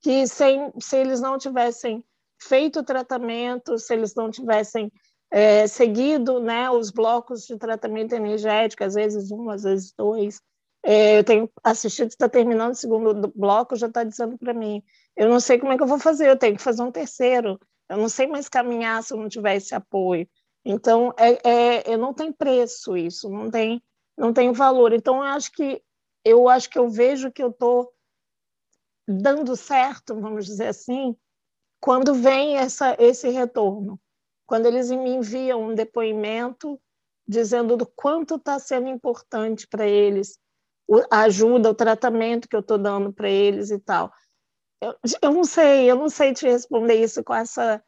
que 0.02 0.28
sem, 0.28 0.72
se 0.80 0.98
eles 0.98 1.22
não 1.22 1.38
tivessem 1.38 2.04
feito 2.42 2.80
o 2.80 2.84
tratamento, 2.84 3.78
se 3.78 3.94
eles 3.94 4.14
não 4.16 4.30
tivessem 4.30 4.92
é, 5.32 5.68
seguido 5.68 6.40
né, 6.40 6.70
os 6.70 6.92
blocos 6.92 7.46
de 7.46 7.58
tratamento 7.58 8.14
energético, 8.14 8.84
às 8.84 8.94
vezes 8.94 9.32
um, 9.32 9.50
às 9.50 9.64
vezes 9.64 9.94
dois, 9.98 10.42
é, 10.84 11.18
eu 11.20 11.24
tenho 11.24 11.50
assistido, 11.64 12.10
está 12.10 12.30
terminando 12.30 12.74
o 12.74 12.76
segundo 12.76 13.34
bloco, 13.36 13.76
já 13.76 13.88
está 13.88 14.04
dizendo 14.04 14.38
para 14.38 14.54
mim, 14.54 14.84
eu 15.16 15.28
não 15.30 15.40
sei 15.40 15.58
como 15.58 15.72
é 15.72 15.78
que 15.78 15.84
eu 15.84 15.88
vou 15.88 16.00
fazer, 16.00 16.30
eu 16.30 16.38
tenho 16.38 16.56
que 16.56 16.62
fazer 16.62 16.84
um 16.84 16.92
terceiro, 16.92 17.60
eu 17.90 17.98
não 17.98 18.10
sei 18.10 18.28
mais 18.28 18.48
caminhar 18.48 19.04
se 19.04 19.14
eu 19.14 19.18
não 19.18 19.28
tiver 19.28 19.56
esse 19.56 19.74
apoio. 19.74 20.28
Então, 20.66 21.14
é, 21.18 21.92
é, 21.92 21.98
não 21.98 22.14
tem 22.14 22.32
preço 22.32 22.98
isso, 22.98 23.30
não 23.30 23.52
tem, 23.52 23.84
não 24.18 24.34
tem 24.34 24.52
valor. 24.52 24.92
Então, 24.94 25.18
eu 25.18 25.24
acho 25.24 25.52
que 25.52 25.82
eu 26.24 26.50
acho 26.50 26.70
que 26.72 26.80
eu 26.80 26.90
vejo 26.90 27.32
que 27.32 27.44
eu 27.44 27.50
estou 27.50 27.94
dando 29.08 29.56
certo, 29.56 30.20
vamos 30.20 30.48
dizer 30.48 30.68
assim, 30.68 31.16
quando 31.80 32.16
vem 32.16 32.58
essa, 32.58 32.96
esse 33.00 33.30
retorno, 33.30 34.02
quando 34.48 34.66
eles 34.66 34.90
me 34.90 35.12
enviam 35.12 35.62
um 35.62 35.76
depoimento 35.76 36.82
dizendo 37.28 37.78
do 37.78 37.86
quanto 37.86 38.36
está 38.36 38.58
sendo 38.58 38.88
importante 38.88 39.68
para 39.68 39.86
eles 39.86 40.40
a 41.12 41.22
ajuda, 41.22 41.70
o 41.70 41.76
tratamento 41.76 42.48
que 42.48 42.56
eu 42.56 42.60
estou 42.60 42.78
dando 42.78 43.14
para 43.14 43.30
eles 43.30 43.70
e 43.70 43.80
tal. 43.80 44.12
Eu, 44.82 44.96
eu 45.22 45.32
não 45.32 45.44
sei, 45.44 45.90
eu 45.90 45.96
não 45.96 46.10
sei 46.10 46.34
te 46.34 46.48
responder 46.48 46.96
isso 46.96 47.24
com 47.24 47.34
essa, 47.34 47.84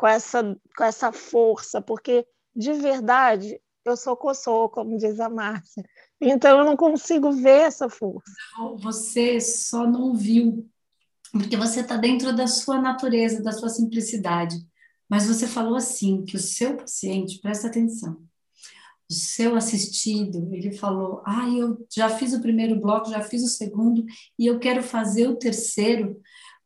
com 0.00 0.06
essa, 0.06 0.42
com 0.74 0.82
essa 0.82 1.12
força, 1.12 1.82
porque 1.82 2.26
de 2.56 2.72
verdade 2.72 3.60
eu 3.84 3.98
sou 3.98 4.16
coçou, 4.16 4.70
como 4.70 4.96
diz 4.96 5.20
a 5.20 5.28
Márcia. 5.28 5.84
Então 6.18 6.58
eu 6.58 6.64
não 6.64 6.74
consigo 6.74 7.30
ver 7.32 7.66
essa 7.66 7.88
força. 7.88 8.32
Você 8.78 9.38
só 9.40 9.86
não 9.86 10.14
viu, 10.14 10.66
porque 11.30 11.54
você 11.54 11.80
está 11.80 11.98
dentro 11.98 12.34
da 12.34 12.46
sua 12.46 12.80
natureza, 12.80 13.42
da 13.42 13.52
sua 13.52 13.68
simplicidade. 13.68 14.56
Mas 15.06 15.26
você 15.26 15.46
falou 15.46 15.76
assim 15.76 16.24
que 16.24 16.36
o 16.36 16.40
seu 16.40 16.78
paciente, 16.78 17.38
presta 17.40 17.66
atenção, 17.68 18.22
o 19.10 19.12
seu 19.12 19.54
assistido, 19.54 20.48
ele 20.54 20.72
falou: 20.72 21.22
"Ah, 21.26 21.48
eu 21.48 21.86
já 21.94 22.08
fiz 22.08 22.32
o 22.32 22.40
primeiro 22.40 22.80
bloco, 22.80 23.10
já 23.10 23.20
fiz 23.20 23.42
o 23.42 23.48
segundo 23.48 24.04
e 24.38 24.46
eu 24.46 24.58
quero 24.58 24.82
fazer 24.82 25.28
o 25.28 25.36
terceiro, 25.36 26.18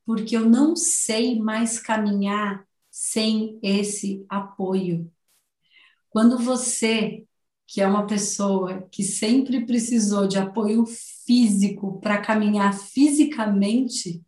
porque 0.06 0.36
eu 0.36 0.48
não 0.48 0.76
sei 0.76 1.40
mais 1.40 1.80
caminhar 1.80 2.64
sem 2.94 3.58
esse 3.60 4.24
apoio". 4.28 5.10
Quando 6.08 6.38
você 6.38 7.24
que 7.66 7.80
é 7.80 7.86
uma 7.86 8.06
pessoa 8.06 8.82
que 8.90 9.02
sempre 9.02 9.66
precisou 9.66 10.28
de 10.28 10.38
apoio 10.38 10.84
físico 10.86 11.98
para 12.00 12.20
caminhar 12.20 12.72
fisicamente, 12.72 14.22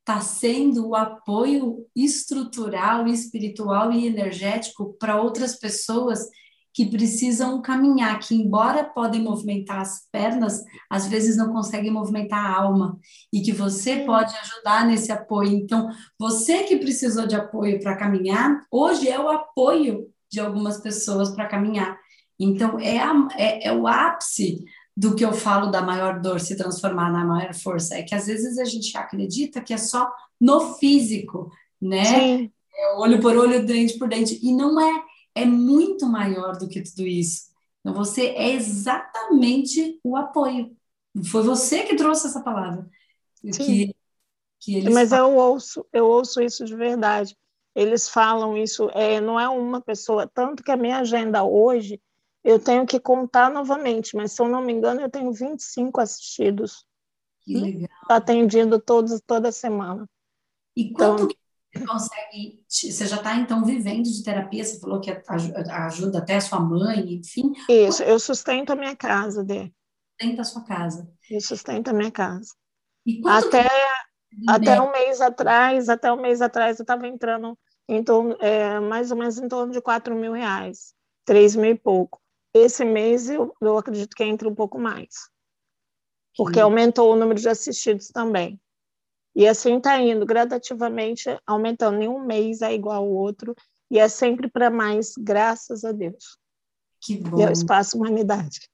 está 0.00 0.22
sendo 0.22 0.88
o 0.88 0.94
apoio 0.94 1.86
estrutural, 1.94 3.06
espiritual 3.06 3.92
e 3.92 4.06
energético 4.06 4.94
para 4.94 5.20
outras 5.20 5.56
pessoas 5.58 6.20
que 6.72 6.86
precisam 6.86 7.60
caminhar, 7.60 8.18
que 8.18 8.34
embora 8.34 8.84
podem 8.84 9.22
movimentar 9.22 9.80
as 9.80 10.06
pernas, 10.12 10.62
às 10.88 11.08
vezes 11.08 11.36
não 11.36 11.52
conseguem 11.52 11.90
movimentar 11.90 12.44
a 12.44 12.56
alma, 12.56 12.98
e 13.32 13.40
que 13.40 13.52
você 13.52 14.04
pode 14.04 14.34
ajudar 14.36 14.86
nesse 14.86 15.10
apoio. 15.10 15.50
Então, 15.50 15.90
você 16.18 16.64
que 16.64 16.76
precisou 16.76 17.26
de 17.26 17.34
apoio 17.34 17.80
para 17.80 17.96
caminhar, 17.96 18.64
hoje 18.70 19.08
é 19.08 19.18
o 19.18 19.28
apoio 19.28 20.06
de 20.30 20.40
algumas 20.40 20.78
pessoas 20.80 21.30
para 21.30 21.48
caminhar. 21.48 21.98
Então, 22.38 22.78
é, 22.78 22.98
a, 22.98 23.28
é, 23.36 23.68
é 23.68 23.72
o 23.72 23.86
ápice 23.86 24.64
do 24.96 25.14
que 25.14 25.24
eu 25.24 25.32
falo 25.32 25.70
da 25.70 25.80
maior 25.80 26.20
dor 26.20 26.40
se 26.40 26.56
transformar 26.56 27.12
na 27.12 27.24
maior 27.24 27.54
força. 27.54 27.96
É 27.96 28.02
que 28.02 28.14
às 28.14 28.26
vezes 28.26 28.58
a 28.58 28.64
gente 28.64 28.96
acredita 28.96 29.60
que 29.60 29.72
é 29.72 29.78
só 29.78 30.10
no 30.40 30.74
físico, 30.74 31.50
né? 31.80 32.44
É 32.44 32.94
olho 32.96 33.20
por 33.20 33.36
olho, 33.36 33.64
dente 33.64 33.98
por 33.98 34.08
dente. 34.08 34.38
E 34.42 34.52
não 34.52 34.80
é. 34.80 35.04
É 35.34 35.44
muito 35.44 36.06
maior 36.06 36.56
do 36.56 36.68
que 36.68 36.82
tudo 36.82 37.06
isso. 37.06 37.48
Então, 37.80 37.94
você 37.94 38.28
é 38.28 38.52
exatamente 38.52 40.00
o 40.02 40.16
apoio. 40.16 40.76
Foi 41.30 41.42
você 41.42 41.84
que 41.84 41.96
trouxe 41.96 42.26
essa 42.26 42.42
palavra. 42.42 42.88
Que, 43.40 43.94
que 44.60 44.90
Mas 44.90 45.10
falam. 45.10 45.30
eu 45.30 45.36
ouço, 45.36 45.86
eu 45.92 46.06
ouço 46.06 46.42
isso 46.42 46.64
de 46.64 46.74
verdade. 46.74 47.36
Eles 47.74 48.08
falam 48.08 48.56
isso, 48.56 48.90
é, 48.90 49.20
não 49.20 49.38
é 49.38 49.48
uma 49.48 49.80
pessoa, 49.80 50.26
tanto 50.26 50.64
que 50.64 50.70
a 50.72 50.76
minha 50.76 50.98
agenda 50.98 51.44
hoje 51.44 52.00
eu 52.42 52.58
tenho 52.58 52.86
que 52.86 52.98
contar 52.98 53.50
novamente, 53.50 54.16
mas 54.16 54.32
se 54.32 54.42
eu 54.42 54.48
não 54.48 54.62
me 54.62 54.72
engano, 54.72 55.00
eu 55.00 55.10
tenho 55.10 55.32
25 55.32 56.00
assistidos. 56.00 56.84
Que 57.42 57.56
legal. 57.56 57.88
Atendido 58.08 58.80
todos, 58.80 59.20
toda 59.26 59.52
semana. 59.52 60.08
E 60.74 60.92
quanto 60.92 61.24
então, 61.24 61.28
consegue. 61.86 62.64
Você 62.68 63.06
já 63.06 63.16
está, 63.16 63.36
então, 63.36 63.64
vivendo 63.64 64.04
de 64.04 64.22
terapia? 64.22 64.64
Você 64.64 64.78
falou 64.78 65.00
que 65.00 65.10
ajuda 65.70 66.18
até 66.18 66.36
a 66.36 66.40
sua 66.40 66.60
mãe, 66.60 67.14
enfim. 67.14 67.52
Isso, 67.68 68.02
eu 68.02 68.18
sustento 68.18 68.70
a 68.70 68.76
minha 68.76 68.96
casa, 68.96 69.44
Dê. 69.44 69.72
Sustenta 70.20 70.42
a 70.42 70.44
sua 70.44 70.64
casa. 70.64 71.10
Eu 71.30 71.40
sustento 71.40 71.88
a 71.88 71.92
minha 71.92 72.10
casa. 72.10 72.48
até, 73.26 73.68
até 74.48 74.80
um 74.80 74.92
mês 74.92 75.20
atrás, 75.20 75.88
até 75.88 76.12
um 76.12 76.20
mês 76.20 76.42
atrás, 76.42 76.78
eu 76.78 76.82
estava 76.82 77.06
entrando 77.06 77.58
em 77.88 78.04
torno, 78.04 78.36
é, 78.40 78.78
mais 78.80 79.10
ou 79.10 79.16
menos 79.16 79.38
em 79.38 79.48
torno 79.48 79.72
de 79.72 79.80
4 79.80 80.14
mil 80.14 80.32
reais, 80.32 80.94
3 81.24 81.56
mil 81.56 81.70
e 81.70 81.78
pouco. 81.78 82.20
Esse 82.54 82.84
mês 82.84 83.30
eu, 83.30 83.54
eu 83.60 83.78
acredito 83.78 84.14
que 84.14 84.24
entre 84.24 84.46
um 84.46 84.54
pouco 84.54 84.78
mais, 84.78 85.30
porque 86.36 86.60
aumentou 86.60 87.12
o 87.12 87.16
número 87.16 87.40
de 87.40 87.48
assistidos 87.48 88.08
também. 88.08 88.60
E 89.38 89.46
assim 89.46 89.76
está 89.76 89.96
indo 90.00 90.26
gradativamente, 90.26 91.28
aumentando. 91.46 91.96
Nenhum 91.96 92.18
mês 92.18 92.60
é 92.60 92.74
igual 92.74 93.04
ao 93.04 93.08
outro, 93.08 93.54
e 93.88 93.96
é 93.96 94.08
sempre 94.08 94.50
para 94.50 94.68
mais, 94.68 95.12
graças 95.16 95.84
a 95.84 95.92
Deus. 95.92 96.36
Que 97.00 97.18
bom. 97.18 97.38
E 97.38 97.42
é 97.44 97.48
o 97.48 97.52
Espaço 97.52 97.96
Humanidade. 97.96 98.68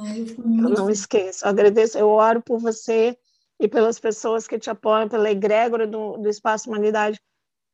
Ai, 0.00 0.20
eu, 0.22 0.64
eu 0.64 0.70
não 0.70 0.88
esqueço, 0.88 1.44
eu 1.44 1.50
agradeço, 1.50 1.98
eu 1.98 2.08
oro 2.08 2.40
por 2.40 2.58
você 2.58 3.14
e 3.60 3.68
pelas 3.68 4.00
pessoas 4.00 4.48
que 4.48 4.58
te 4.58 4.70
apoiam, 4.70 5.06
pela 5.06 5.30
egrégora 5.30 5.86
do, 5.86 6.16
do 6.16 6.30
Espaço 6.30 6.70
Humanidade, 6.70 7.20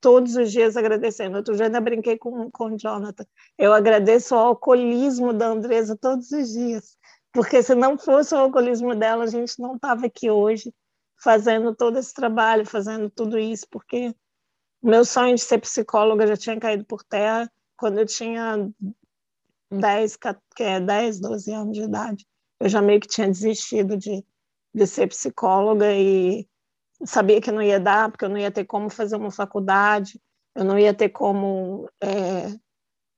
todos 0.00 0.34
os 0.34 0.50
dias 0.50 0.76
agradecendo. 0.76 1.36
Outro 1.36 1.54
dia 1.54 1.66
ainda 1.66 1.80
brinquei 1.80 2.18
com, 2.18 2.50
com 2.50 2.74
o 2.74 2.76
Jonathan. 2.76 3.24
Eu 3.56 3.72
agradeço 3.72 4.34
ao 4.34 4.48
alcoolismo 4.48 5.32
da 5.32 5.46
Andresa 5.46 5.96
todos 5.96 6.32
os 6.32 6.48
dias, 6.50 6.96
porque 7.32 7.62
se 7.62 7.76
não 7.76 7.96
fosse 7.96 8.34
o 8.34 8.38
alcoolismo 8.38 8.96
dela, 8.96 9.22
a 9.22 9.28
gente 9.28 9.60
não 9.60 9.76
estava 9.76 10.06
aqui 10.06 10.28
hoje 10.28 10.74
fazendo 11.22 11.74
todo 11.74 11.98
esse 11.98 12.12
trabalho, 12.12 12.66
fazendo 12.66 13.08
tudo 13.08 13.38
isso, 13.38 13.66
porque 13.70 14.14
meu 14.82 15.04
sonho 15.04 15.36
de 15.36 15.40
ser 15.40 15.58
psicóloga 15.58 16.26
já 16.26 16.36
tinha 16.36 16.58
caído 16.58 16.84
por 16.84 17.04
terra 17.04 17.50
quando 17.76 17.98
eu 17.98 18.06
tinha 18.06 18.68
10, 19.70 20.18
10 20.84 21.20
12 21.20 21.52
anos 21.52 21.76
de 21.76 21.82
idade. 21.84 22.26
Eu 22.58 22.68
já 22.68 22.82
meio 22.82 23.00
que 23.00 23.06
tinha 23.06 23.28
desistido 23.28 23.96
de, 23.96 24.24
de 24.74 24.86
ser 24.86 25.06
psicóloga 25.08 25.92
e 25.92 26.48
sabia 27.04 27.40
que 27.40 27.52
não 27.52 27.62
ia 27.62 27.78
dar, 27.78 28.10
porque 28.10 28.24
eu 28.24 28.28
não 28.28 28.38
ia 28.38 28.50
ter 28.50 28.64
como 28.64 28.90
fazer 28.90 29.16
uma 29.16 29.30
faculdade, 29.30 30.20
eu 30.54 30.64
não 30.64 30.78
ia 30.78 30.92
ter 30.92 31.08
como 31.08 31.88
é, 32.00 32.52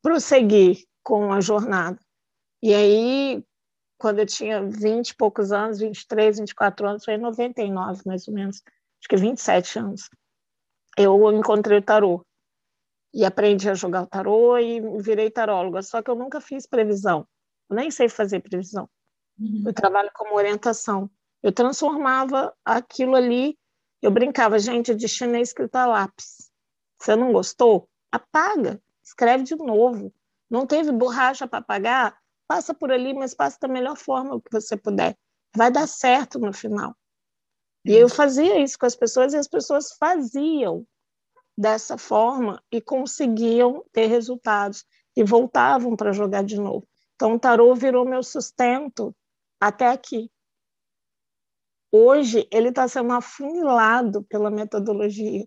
prosseguir 0.02 0.84
com 1.02 1.32
a 1.32 1.40
jornada. 1.40 1.98
E 2.62 2.72
aí, 2.72 3.44
quando 3.98 4.18
eu 4.18 4.26
tinha 4.26 4.62
20 4.62 5.10
e 5.10 5.16
poucos 5.16 5.52
anos, 5.52 5.78
23, 5.78 6.38
24 6.38 6.88
anos, 6.88 7.04
foi 7.04 7.14
em 7.14 7.18
99 7.18 8.02
mais 8.04 8.26
ou 8.28 8.34
menos, 8.34 8.62
acho 9.00 9.08
que 9.08 9.16
27 9.16 9.78
anos, 9.78 10.10
eu 10.96 11.32
encontrei 11.32 11.78
o 11.78 11.82
tarô. 11.82 12.24
E 13.12 13.24
aprendi 13.24 13.70
a 13.70 13.74
jogar 13.74 14.02
o 14.02 14.06
tarô 14.06 14.58
e 14.58 14.80
virei 15.00 15.30
taróloga. 15.30 15.82
Só 15.82 16.02
que 16.02 16.10
eu 16.10 16.16
nunca 16.16 16.40
fiz 16.40 16.66
previsão. 16.66 17.24
Eu 17.70 17.76
nem 17.76 17.88
sei 17.88 18.08
fazer 18.08 18.40
previsão. 18.40 18.88
Uhum. 19.38 19.62
Eu 19.66 19.72
trabalho 19.72 20.10
como 20.12 20.34
orientação. 20.34 21.08
Eu 21.40 21.52
transformava 21.52 22.52
aquilo 22.64 23.14
ali 23.14 23.56
eu 24.04 24.10
brincava, 24.10 24.58
gente, 24.58 24.94
de 24.94 25.08
chinês 25.08 25.48
escrito 25.48 25.76
a 25.76 25.86
lápis. 25.86 26.50
Você 27.00 27.16
não 27.16 27.32
gostou? 27.32 27.88
Apaga, 28.12 28.78
escreve 29.02 29.44
de 29.44 29.56
novo. 29.56 30.12
Não 30.50 30.66
teve 30.66 30.92
borracha 30.92 31.48
para 31.48 31.60
apagar? 31.60 32.14
Passa 32.46 32.74
por 32.74 32.92
ali, 32.92 33.14
mas 33.14 33.34
passa 33.34 33.58
da 33.60 33.68
melhor 33.68 33.96
forma 33.96 34.40
que 34.40 34.50
você 34.52 34.76
puder. 34.76 35.16
Vai 35.56 35.70
dar 35.70 35.86
certo 35.86 36.38
no 36.38 36.52
final. 36.52 36.94
E 37.84 37.92
eu 37.92 38.08
fazia 38.08 38.58
isso 38.58 38.78
com 38.78 38.86
as 38.86 38.96
pessoas 38.96 39.34
e 39.34 39.36
as 39.36 39.46
pessoas 39.46 39.92
faziam 39.98 40.86
dessa 41.56 41.98
forma 41.98 42.62
e 42.72 42.80
conseguiam 42.80 43.84
ter 43.92 44.06
resultados 44.06 44.84
e 45.16 45.22
voltavam 45.22 45.94
para 45.94 46.12
jogar 46.12 46.42
de 46.42 46.58
novo. 46.58 46.86
Então, 47.14 47.34
o 47.34 47.38
tarô 47.38 47.74
virou 47.74 48.04
meu 48.04 48.22
sustento 48.22 49.14
até 49.60 49.88
aqui. 49.88 50.30
Hoje, 51.92 52.48
ele 52.50 52.70
está 52.70 52.88
sendo 52.88 53.12
afunilado 53.12 54.24
pela 54.24 54.50
metodologia, 54.50 55.46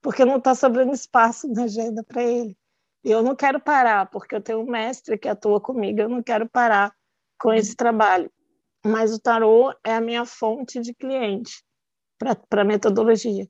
porque 0.00 0.24
não 0.24 0.36
está 0.36 0.54
sobrando 0.54 0.92
espaço 0.92 1.48
na 1.48 1.64
agenda 1.64 2.04
para 2.04 2.22
ele. 2.22 2.56
Eu 3.02 3.22
não 3.22 3.34
quero 3.34 3.58
parar, 3.60 4.06
porque 4.10 4.34
eu 4.34 4.40
tenho 4.40 4.60
um 4.60 4.70
mestre 4.70 5.16
que 5.16 5.28
atua 5.28 5.60
comigo, 5.60 6.00
eu 6.00 6.08
não 6.08 6.22
quero 6.22 6.48
parar 6.48 6.94
com 7.38 7.52
esse 7.52 7.74
trabalho. 7.74 8.30
Mas 8.84 9.12
o 9.12 9.20
tarô 9.20 9.74
é 9.84 9.94
a 9.94 10.00
minha 10.00 10.24
fonte 10.24 10.80
de 10.80 10.94
cliente 10.94 11.62
para 12.18 12.62
a 12.62 12.64
metodologia. 12.64 13.48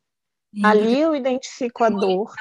Ali 0.65 1.01
eu 1.01 1.15
identifico 1.15 1.85
a 1.85 1.91
dor. 1.91 2.33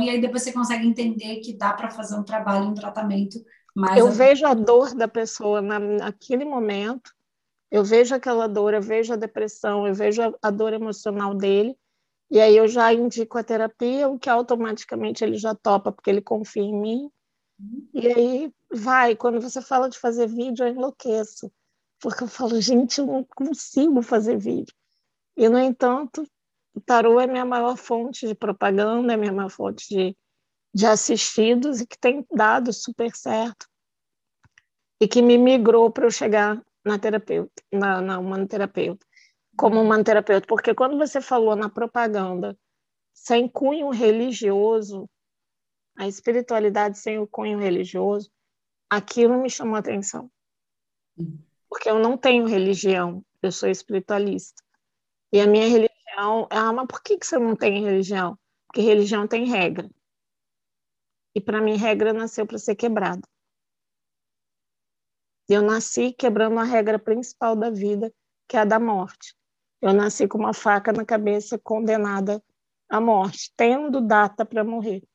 E 0.00 0.10
aí 0.10 0.20
depois 0.20 0.42
você 0.42 0.52
consegue 0.52 0.86
entender 0.86 1.36
que 1.36 1.56
dá 1.56 1.72
para 1.72 1.90
fazer 1.90 2.14
um 2.16 2.22
trabalho, 2.22 2.66
um 2.66 2.74
tratamento 2.74 3.38
mais. 3.74 3.98
Eu 3.98 4.10
vejo 4.10 4.46
a 4.46 4.52
dor 4.52 4.94
da 4.94 5.08
pessoa 5.08 5.62
na, 5.62 5.78
naquele 5.78 6.44
momento, 6.44 7.10
eu 7.70 7.82
vejo 7.82 8.14
aquela 8.14 8.46
dor, 8.46 8.74
eu 8.74 8.82
vejo 8.82 9.14
a 9.14 9.16
depressão, 9.16 9.86
eu 9.86 9.94
vejo 9.94 10.22
a, 10.22 10.32
a 10.42 10.50
dor 10.50 10.74
emocional 10.74 11.34
dele, 11.34 11.74
e 12.34 12.40
aí 12.40 12.56
eu 12.56 12.66
já 12.66 12.92
indico 12.92 13.38
a 13.38 13.44
terapia, 13.44 14.08
o 14.08 14.18
que 14.18 14.28
automaticamente 14.28 15.22
ele 15.22 15.38
já 15.38 15.54
topa, 15.54 15.92
porque 15.92 16.10
ele 16.10 16.20
confia 16.20 16.64
em 16.64 16.76
mim. 16.76 17.10
E 17.94 18.08
aí 18.08 18.52
vai. 18.72 19.14
Quando 19.14 19.40
você 19.40 19.62
fala 19.62 19.88
de 19.88 19.96
fazer 19.96 20.26
vídeo, 20.26 20.66
eu 20.66 20.72
enlouqueço. 20.72 21.48
Porque 22.00 22.24
eu 22.24 22.28
falo, 22.28 22.60
gente, 22.60 22.98
eu 22.98 23.06
não 23.06 23.22
consigo 23.22 24.02
fazer 24.02 24.36
vídeo. 24.36 24.74
E, 25.36 25.48
no 25.48 25.60
entanto, 25.60 26.28
o 26.74 26.80
tarô 26.80 27.20
é 27.20 27.26
minha 27.28 27.44
maior 27.44 27.76
fonte 27.76 28.26
de 28.26 28.34
propaganda, 28.34 29.12
é 29.12 29.16
minha 29.16 29.32
maior 29.32 29.48
fonte 29.48 29.88
de, 29.88 30.16
de 30.74 30.86
assistidos 30.86 31.80
e 31.80 31.86
que 31.86 31.96
tem 31.96 32.26
dado 32.32 32.72
super 32.72 33.14
certo. 33.14 33.68
E 35.00 35.06
que 35.06 35.22
me 35.22 35.38
migrou 35.38 35.88
para 35.88 36.06
eu 36.06 36.10
chegar 36.10 36.60
na 36.84 36.98
terapeuta, 36.98 37.62
na, 37.72 38.00
na 38.00 38.18
humanoterapeuta 38.18 39.06
como 39.56 39.80
humanoterapeuta, 39.80 40.46
porque 40.46 40.74
quando 40.74 40.98
você 40.98 41.20
falou 41.20 41.56
na 41.56 41.68
propaganda 41.68 42.58
sem 43.12 43.48
cunho 43.48 43.90
religioso, 43.90 45.08
a 45.96 46.08
espiritualidade 46.08 46.98
sem 46.98 47.18
o 47.18 47.26
cunho 47.26 47.58
religioso, 47.58 48.30
aquilo 48.90 49.40
me 49.40 49.48
chamou 49.48 49.76
a 49.76 49.78
atenção. 49.78 50.30
Porque 51.68 51.88
eu 51.88 51.98
não 51.98 52.16
tenho 52.16 52.46
religião, 52.46 53.24
eu 53.40 53.52
sou 53.52 53.68
espiritualista. 53.68 54.62
E 55.32 55.40
a 55.40 55.46
minha 55.46 55.66
religião, 55.66 56.46
ah, 56.50 56.72
mas 56.72 56.86
por 56.86 57.02
que, 57.02 57.18
que 57.18 57.26
você 57.26 57.38
não 57.38 57.56
tem 57.56 57.82
religião? 57.82 58.38
Porque 58.66 58.80
religião 58.80 59.26
tem 59.26 59.46
regra. 59.46 59.88
E 61.34 61.40
para 61.40 61.60
mim, 61.60 61.76
regra 61.76 62.12
nasceu 62.12 62.46
para 62.46 62.58
ser 62.58 62.76
quebrada. 62.76 63.22
Eu 65.48 65.62
nasci 65.62 66.12
quebrando 66.12 66.58
a 66.58 66.64
regra 66.64 66.98
principal 66.98 67.54
da 67.54 67.70
vida, 67.70 68.12
que 68.48 68.56
é 68.56 68.60
a 68.60 68.64
da 68.64 68.78
morte. 68.78 69.34
Eu 69.84 69.92
nasci 69.92 70.26
com 70.26 70.38
uma 70.38 70.54
faca 70.54 70.94
na 70.94 71.04
cabeça, 71.04 71.58
condenada 71.58 72.42
à 72.88 72.98
morte, 72.98 73.52
tendo 73.54 74.00
data 74.00 74.42
para 74.42 74.64
morrer. 74.64 75.06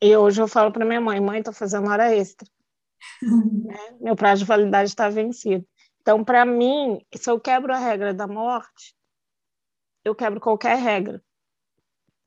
E 0.00 0.16
hoje 0.16 0.40
eu 0.40 0.46
falo 0.46 0.70
para 0.70 0.84
minha 0.84 1.00
mãe: 1.00 1.20
mãe, 1.20 1.40
estou 1.40 1.52
fazendo 1.52 1.90
hora 1.90 2.14
extra. 2.14 2.48
é, 3.68 3.90
meu 4.00 4.14
prazo 4.14 4.42
de 4.42 4.44
validade 4.44 4.90
está 4.90 5.08
vencido. 5.08 5.66
Então, 6.00 6.22
para 6.22 6.44
mim, 6.44 7.04
se 7.12 7.28
eu 7.28 7.40
quebro 7.40 7.74
a 7.74 7.78
regra 7.78 8.14
da 8.14 8.28
morte, 8.28 8.94
eu 10.04 10.14
quebro 10.14 10.40
qualquer 10.40 10.76
regra. 10.76 11.20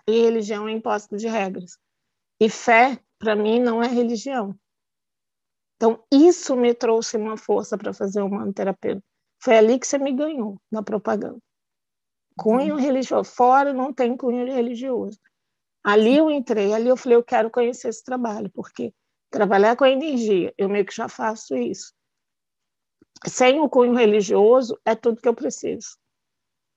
E 0.06 0.20
religião 0.20 0.68
é 0.68 0.74
imposto 0.74 1.16
de 1.16 1.30
regras. 1.30 1.80
E 2.42 2.50
fé, 2.50 3.02
para 3.18 3.38
mim, 3.38 3.62
não 3.62 3.82
é 3.82 3.88
religião. 3.88 4.54
Então, 5.78 6.04
isso 6.12 6.58
me 6.58 6.74
trouxe 6.74 7.16
uma 7.16 7.38
força 7.38 7.78
para 7.78 7.94
fazer 7.94 8.22
o 8.22 8.26
humano 8.26 8.52
terapeuta. 8.52 9.02
Foi 9.40 9.58
ali 9.58 9.80
que 9.80 9.88
você 9.88 9.98
me 9.98 10.12
ganhou 10.12 10.60
na 10.72 10.82
propaganda. 10.82 11.40
Cunho 12.38 12.76
uhum. 12.76 12.82
religioso. 12.82 13.32
Fora 13.32 13.74
não 13.74 13.94
tem 13.94 14.16
cunho 14.16 14.46
religioso. 14.46 15.20
Ali 15.84 16.18
eu 16.18 16.30
entrei, 16.30 16.74
ali 16.74 16.88
eu 16.88 16.98
falei, 16.98 17.18
eu 17.18 17.24
quero 17.24 17.50
conhecer 17.50 17.88
esse 17.88 18.04
trabalho, 18.04 18.52
porque 18.54 18.94
trabalhar 19.30 19.76
com 19.76 19.86
a 19.86 19.90
energia, 19.90 20.54
eu 20.58 20.68
meio 20.68 20.86
que 20.86 20.94
já 20.94 21.08
faço 21.08 21.56
isso. 21.56 21.94
Sem 23.26 23.60
o 23.60 23.70
cunho 23.70 23.96
religioso, 23.96 24.78
é 24.86 24.94
tudo 24.96 25.22
que 25.22 25.28
eu 25.28 25.34
preciso. 25.34 25.98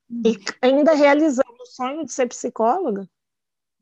Uhum. 0.08 0.22
E 0.24 0.38
ainda 0.62 0.94
realizando 0.94 1.56
o 1.60 1.66
sonho 1.66 2.04
de 2.04 2.12
ser 2.12 2.26
psicóloga. 2.26 3.08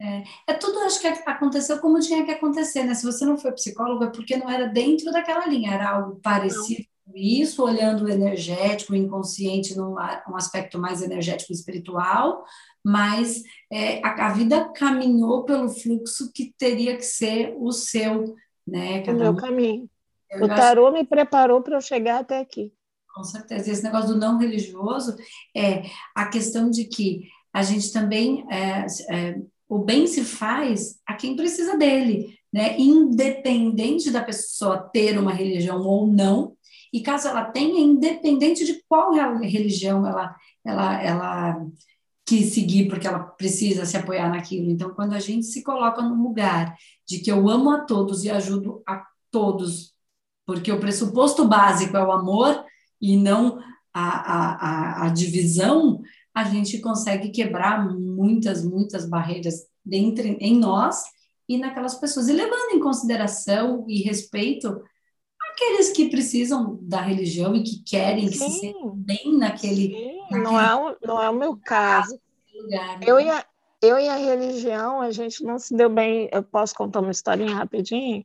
É, 0.01 0.23
é 0.47 0.55
tudo, 0.55 0.79
acho 0.81 1.01
que 1.01 1.07
aconteceu 1.07 1.81
como 1.81 1.99
tinha 1.99 2.25
que 2.25 2.31
acontecer, 2.31 2.85
né? 2.85 2.95
Se 2.95 3.05
você 3.05 3.25
não 3.25 3.37
foi 3.37 3.53
psicóloga, 3.53 4.07
é 4.07 4.11
porque 4.11 4.37
não 4.37 4.49
era 4.49 4.67
dentro 4.67 5.11
daquela 5.13 5.47
linha, 5.47 5.73
era 5.73 5.91
algo 5.91 6.21
parecido 6.21 6.89
isso, 7.15 7.63
olhando 7.63 8.05
o 8.05 8.09
energético, 8.09 8.93
o 8.93 8.97
inconsciente 8.97 9.77
num 9.77 9.93
um 9.93 10.37
aspecto 10.37 10.79
mais 10.79 11.03
energético 11.03 11.53
e 11.53 11.55
espiritual, 11.55 12.45
mas 12.85 13.43
é, 13.71 14.01
a, 14.07 14.29
a, 14.29 14.33
vida 14.33 14.71
caminhou 14.75 15.45
pelo 15.45 15.69
fluxo 15.69 16.33
que 16.33 16.55
teria 16.57 16.97
que 16.97 17.05
ser 17.05 17.55
o 17.59 17.73
seu, 17.73 18.35
né? 18.67 19.03
Cada 19.03 19.17
o 19.17 19.21
meu 19.21 19.33
um. 19.33 19.37
caminho. 19.37 19.91
Eu 20.31 20.45
o 20.45 20.49
tarô 20.49 20.87
acho... 20.87 20.95
me 20.95 21.05
preparou 21.05 21.63
para 21.63 21.77
eu 21.77 21.81
chegar 21.81 22.21
até 22.21 22.39
aqui. 22.39 22.73
Com 23.15 23.25
certeza. 23.25 23.71
Esse 23.71 23.83
negócio 23.83 24.11
do 24.11 24.19
não 24.19 24.39
religioso 24.39 25.17
é 25.57 25.83
a 26.15 26.27
questão 26.27 26.71
de 26.71 26.85
que 26.85 27.29
a 27.53 27.63
gente 27.63 27.93
também 27.93 28.47
é, 28.51 28.87
é, 29.11 29.41
o 29.69 29.79
bem 29.79 30.07
se 30.07 30.23
faz 30.25 31.01
a 31.07 31.15
quem 31.15 31.35
precisa 31.35 31.77
dele, 31.77 32.39
né? 32.53 32.79
Independente 32.79 34.11
da 34.11 34.23
pessoa 34.23 34.79
ter 34.79 35.19
uma 35.19 35.33
religião 35.33 35.81
ou 35.81 36.07
não, 36.07 36.57
e 36.93 37.01
caso 37.01 37.29
ela 37.29 37.45
tenha, 37.45 37.81
independente 37.81 38.65
de 38.65 38.83
qual 38.89 39.13
religião 39.41 40.07
ela, 40.07 40.35
ela, 40.65 41.03
ela 41.03 41.67
quis 42.25 42.53
seguir, 42.53 42.89
porque 42.89 43.07
ela 43.07 43.21
precisa 43.21 43.87
se 43.87 43.97
apoiar 43.97 44.29
naquilo. 44.29 44.71
Então, 44.71 44.91
quando 44.91 45.15
a 45.15 45.19
gente 45.19 45.47
se 45.47 45.63
coloca 45.63 46.03
num 46.03 46.23
lugar 46.23 46.77
de 47.07 47.21
que 47.21 47.33
eu 47.33 47.49
amo 47.49 47.71
a 47.71 47.81
todos 47.81 48.25
e 48.25 48.31
ajudo 48.31 48.83
a 48.87 49.03
todos, 49.31 49.95
porque 50.47 50.71
o 50.71 50.81
pressuposto 50.81 51.47
básico 51.47 51.97
é 51.97 52.05
o 52.05 52.13
amor 52.13 52.65
e 53.01 53.17
não 53.17 53.59
a, 53.95 55.03
a, 55.03 55.07
a, 55.07 55.09
divisão, 55.09 56.01
a 56.35 56.45
gente 56.45 56.79
consegue 56.81 57.31
quebrar 57.31 57.89
muitas, 57.89 58.65
muitas 58.65 59.09
barreiras 59.09 59.67
dentro, 59.85 60.27
em 60.27 60.59
nós 60.59 61.03
e 61.49 61.57
naquelas 61.57 61.95
pessoas. 61.95 62.29
E 62.29 62.33
levando 62.33 62.75
em 62.75 62.81
consideração 62.81 63.85
e 63.89 64.03
respeito 64.03 64.83
aqueles 65.59 65.91
que 65.91 66.09
precisam 66.09 66.79
da 66.81 67.01
religião 67.01 67.55
e 67.55 67.65
que 67.65 67.83
querem 67.83 68.29
que 68.29 68.37
se 68.37 68.49
sintam 68.49 68.91
bem 68.95 69.37
naquele, 69.37 69.89
naquele. 70.31 70.43
Não, 70.43 70.61
é 70.61 70.75
o, 70.75 70.97
não 71.05 71.23
é 71.23 71.29
o 71.29 71.35
meu 71.35 71.57
caso. 71.57 72.19
Lugar, 72.55 72.99
né? 72.99 73.07
eu, 73.07 73.21
e 73.21 73.29
a, 73.29 73.45
eu 73.83 73.99
e 73.99 74.09
a 74.09 74.17
religião, 74.17 75.01
a 75.01 75.11
gente 75.11 75.43
não 75.43 75.59
se 75.59 75.77
deu 75.77 75.91
bem. 75.91 76.29
Eu 76.33 76.45
posso 76.45 76.75
contar 76.75 77.01
uma 77.01 77.11
historinha 77.11 77.55
rapidinho? 77.55 78.25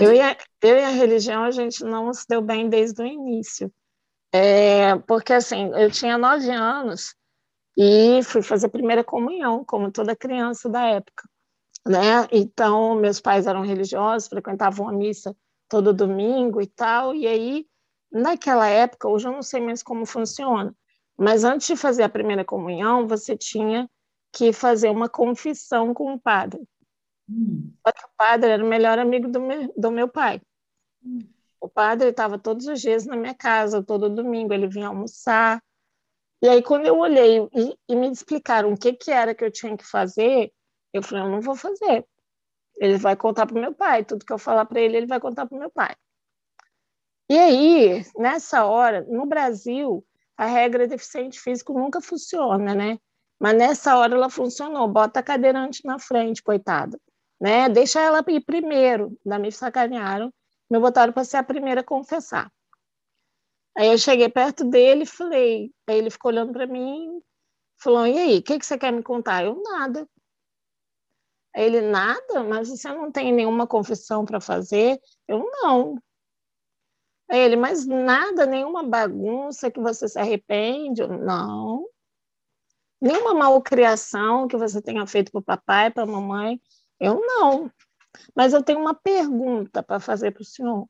Eu 0.00 0.12
e, 0.12 0.20
a, 0.20 0.36
eu 0.62 0.76
e 0.76 0.84
a 0.84 0.88
religião, 0.88 1.44
a 1.44 1.50
gente 1.50 1.84
não 1.84 2.12
se 2.12 2.26
deu 2.28 2.40
bem 2.40 2.68
desde 2.68 3.00
o 3.00 3.06
início. 3.06 3.72
É, 4.32 4.96
porque, 5.06 5.32
assim, 5.32 5.70
eu 5.74 5.90
tinha 5.90 6.18
nove 6.18 6.50
anos 6.50 7.14
e 7.76 8.22
fui 8.24 8.42
fazer 8.42 8.66
a 8.66 8.70
primeira 8.70 9.04
comunhão, 9.04 9.64
como 9.64 9.92
toda 9.92 10.16
criança 10.16 10.68
da 10.68 10.84
época. 10.86 11.28
Né? 11.86 12.26
Então, 12.32 12.94
meus 12.96 13.20
pais 13.20 13.46
eram 13.46 13.60
religiosos, 13.60 14.28
frequentavam 14.28 14.88
a 14.88 14.92
missa 14.92 15.36
todo 15.68 15.92
domingo 15.92 16.60
e 16.60 16.66
tal. 16.66 17.14
E 17.14 17.26
aí, 17.26 17.66
naquela 18.10 18.68
época, 18.68 19.08
hoje 19.08 19.28
eu 19.28 19.32
não 19.32 19.42
sei 19.42 19.60
mais 19.60 19.82
como 19.82 20.06
funciona, 20.06 20.74
mas 21.16 21.44
antes 21.44 21.66
de 21.66 21.76
fazer 21.76 22.02
a 22.02 22.08
primeira 22.08 22.44
comunhão, 22.44 23.06
você 23.06 23.36
tinha 23.36 23.88
que 24.32 24.52
fazer 24.52 24.90
uma 24.90 25.08
confissão 25.08 25.94
com 25.94 26.12
o 26.12 26.20
padre. 26.20 26.62
Hum. 27.28 27.72
Só 27.86 27.92
que 27.92 28.04
o 28.04 28.10
padre 28.16 28.50
era 28.50 28.64
o 28.64 28.68
melhor 28.68 28.98
amigo 28.98 29.28
do 29.28 29.40
meu, 29.40 29.72
do 29.76 29.90
meu 29.90 30.08
pai. 30.08 30.40
Hum. 31.04 31.20
O 31.60 31.68
padre 31.68 32.10
estava 32.10 32.38
todos 32.38 32.66
os 32.66 32.80
dias 32.80 33.06
na 33.06 33.16
minha 33.16 33.34
casa, 33.34 33.82
todo 33.82 34.10
domingo, 34.10 34.52
ele 34.52 34.68
vinha 34.68 34.88
almoçar. 34.88 35.62
E 36.42 36.48
aí, 36.48 36.62
quando 36.62 36.86
eu 36.86 36.98
olhei 36.98 37.38
e, 37.54 37.78
e 37.88 37.96
me 37.96 38.10
explicaram 38.10 38.72
o 38.72 38.76
que, 38.76 38.92
que 38.92 39.10
era 39.10 39.34
que 39.34 39.42
eu 39.42 39.50
tinha 39.50 39.76
que 39.76 39.84
fazer, 39.84 40.52
eu 40.92 41.02
falei, 41.02 41.24
eu 41.24 41.30
não 41.30 41.40
vou 41.40 41.56
fazer, 41.56 42.06
ele 42.76 42.96
vai 42.98 43.16
contar 43.16 43.46
para 43.46 43.56
o 43.56 43.60
meu 43.60 43.74
pai, 43.74 44.04
tudo 44.04 44.24
que 44.24 44.32
eu 44.32 44.38
falar 44.38 44.64
para 44.66 44.80
ele, 44.80 44.96
ele 44.96 45.06
vai 45.06 45.20
contar 45.20 45.46
para 45.46 45.56
o 45.56 45.58
meu 45.58 45.70
pai. 45.70 45.94
E 47.28 47.38
aí, 47.38 48.04
nessa 48.16 48.64
hora, 48.64 49.04
no 49.08 49.26
Brasil, 49.26 50.04
a 50.36 50.46
regra 50.46 50.86
deficiente 50.86 51.40
físico 51.40 51.72
nunca 51.72 52.00
funciona, 52.00 52.74
né? 52.74 52.98
Mas 53.40 53.56
nessa 53.56 53.96
hora 53.96 54.14
ela 54.14 54.30
funcionou. 54.30 54.86
Bota 54.88 55.20
a 55.20 55.22
cadeirante 55.22 55.84
na 55.84 55.98
frente, 55.98 56.42
coitada. 56.42 56.98
Né? 57.40 57.68
Deixa 57.68 58.00
ela 58.00 58.24
ir 58.28 58.40
primeiro. 58.40 59.18
Ainda 59.24 59.38
me 59.38 59.52
sacanearam. 59.52 60.32
Me 60.70 60.78
botaram 60.78 61.12
para 61.12 61.24
ser 61.24 61.36
a 61.36 61.42
primeira 61.42 61.80
a 61.80 61.84
confessar. 61.84 62.50
Aí 63.76 63.88
eu 63.88 63.98
cheguei 63.98 64.28
perto 64.28 64.64
dele 64.64 65.02
e 65.02 65.06
falei. 65.06 65.70
Aí 65.86 65.98
ele 65.98 66.10
ficou 66.10 66.30
olhando 66.30 66.52
para 66.52 66.66
mim 66.66 67.20
falou: 67.78 68.06
E 68.06 68.18
aí, 68.18 68.38
o 68.38 68.42
que, 68.42 68.58
que 68.58 68.66
você 68.66 68.78
quer 68.78 68.92
me 68.92 69.02
contar? 69.02 69.44
Eu, 69.44 69.60
nada. 69.62 70.08
Ele, 71.56 71.80
nada, 71.80 72.44
mas 72.44 72.68
você 72.68 72.88
não 72.92 73.10
tem 73.10 73.32
nenhuma 73.32 73.66
confissão 73.66 74.26
para 74.26 74.40
fazer? 74.40 75.00
Eu, 75.26 75.38
não. 75.62 75.96
Ele, 77.30 77.56
mas 77.56 77.86
nada, 77.86 78.44
nenhuma 78.44 78.82
bagunça 78.82 79.70
que 79.70 79.80
você 79.80 80.06
se 80.06 80.18
arrepende? 80.18 81.00
Eu, 81.00 81.08
não. 81.08 81.88
Nenhuma 83.00 83.34
malcriação 83.34 84.46
que 84.46 84.56
você 84.56 84.82
tenha 84.82 85.06
feito 85.06 85.32
para 85.32 85.38
o 85.38 85.42
papai, 85.42 85.90
para 85.90 86.02
a 86.02 86.06
mamãe? 86.06 86.60
Eu, 87.00 87.20
não. 87.24 87.72
Mas 88.34 88.52
eu 88.52 88.62
tenho 88.62 88.78
uma 88.78 88.94
pergunta 88.94 89.82
para 89.82 89.98
fazer 89.98 90.32
para 90.32 90.42
o 90.42 90.44
senhor. 90.44 90.86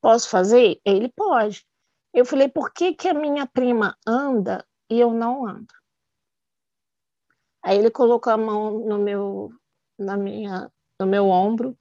Posso 0.00 0.30
fazer? 0.30 0.80
Ele 0.82 1.12
pode. 1.14 1.66
Eu 2.14 2.24
falei, 2.24 2.48
por 2.48 2.72
que, 2.72 2.94
que 2.94 3.08
a 3.08 3.14
minha 3.14 3.46
prima 3.46 3.94
anda 4.06 4.66
e 4.88 4.98
eu 4.98 5.12
não 5.12 5.46
ando? 5.46 5.74
Aí 7.62 7.76
ele 7.76 7.90
colocou 7.90 8.32
a 8.32 8.36
mão 8.38 8.78
no 8.78 8.98
meu, 8.98 9.50
na 9.98 10.16
minha, 10.16 10.70
no 11.00 11.06
meu 11.06 11.28
ombro, 11.28 11.76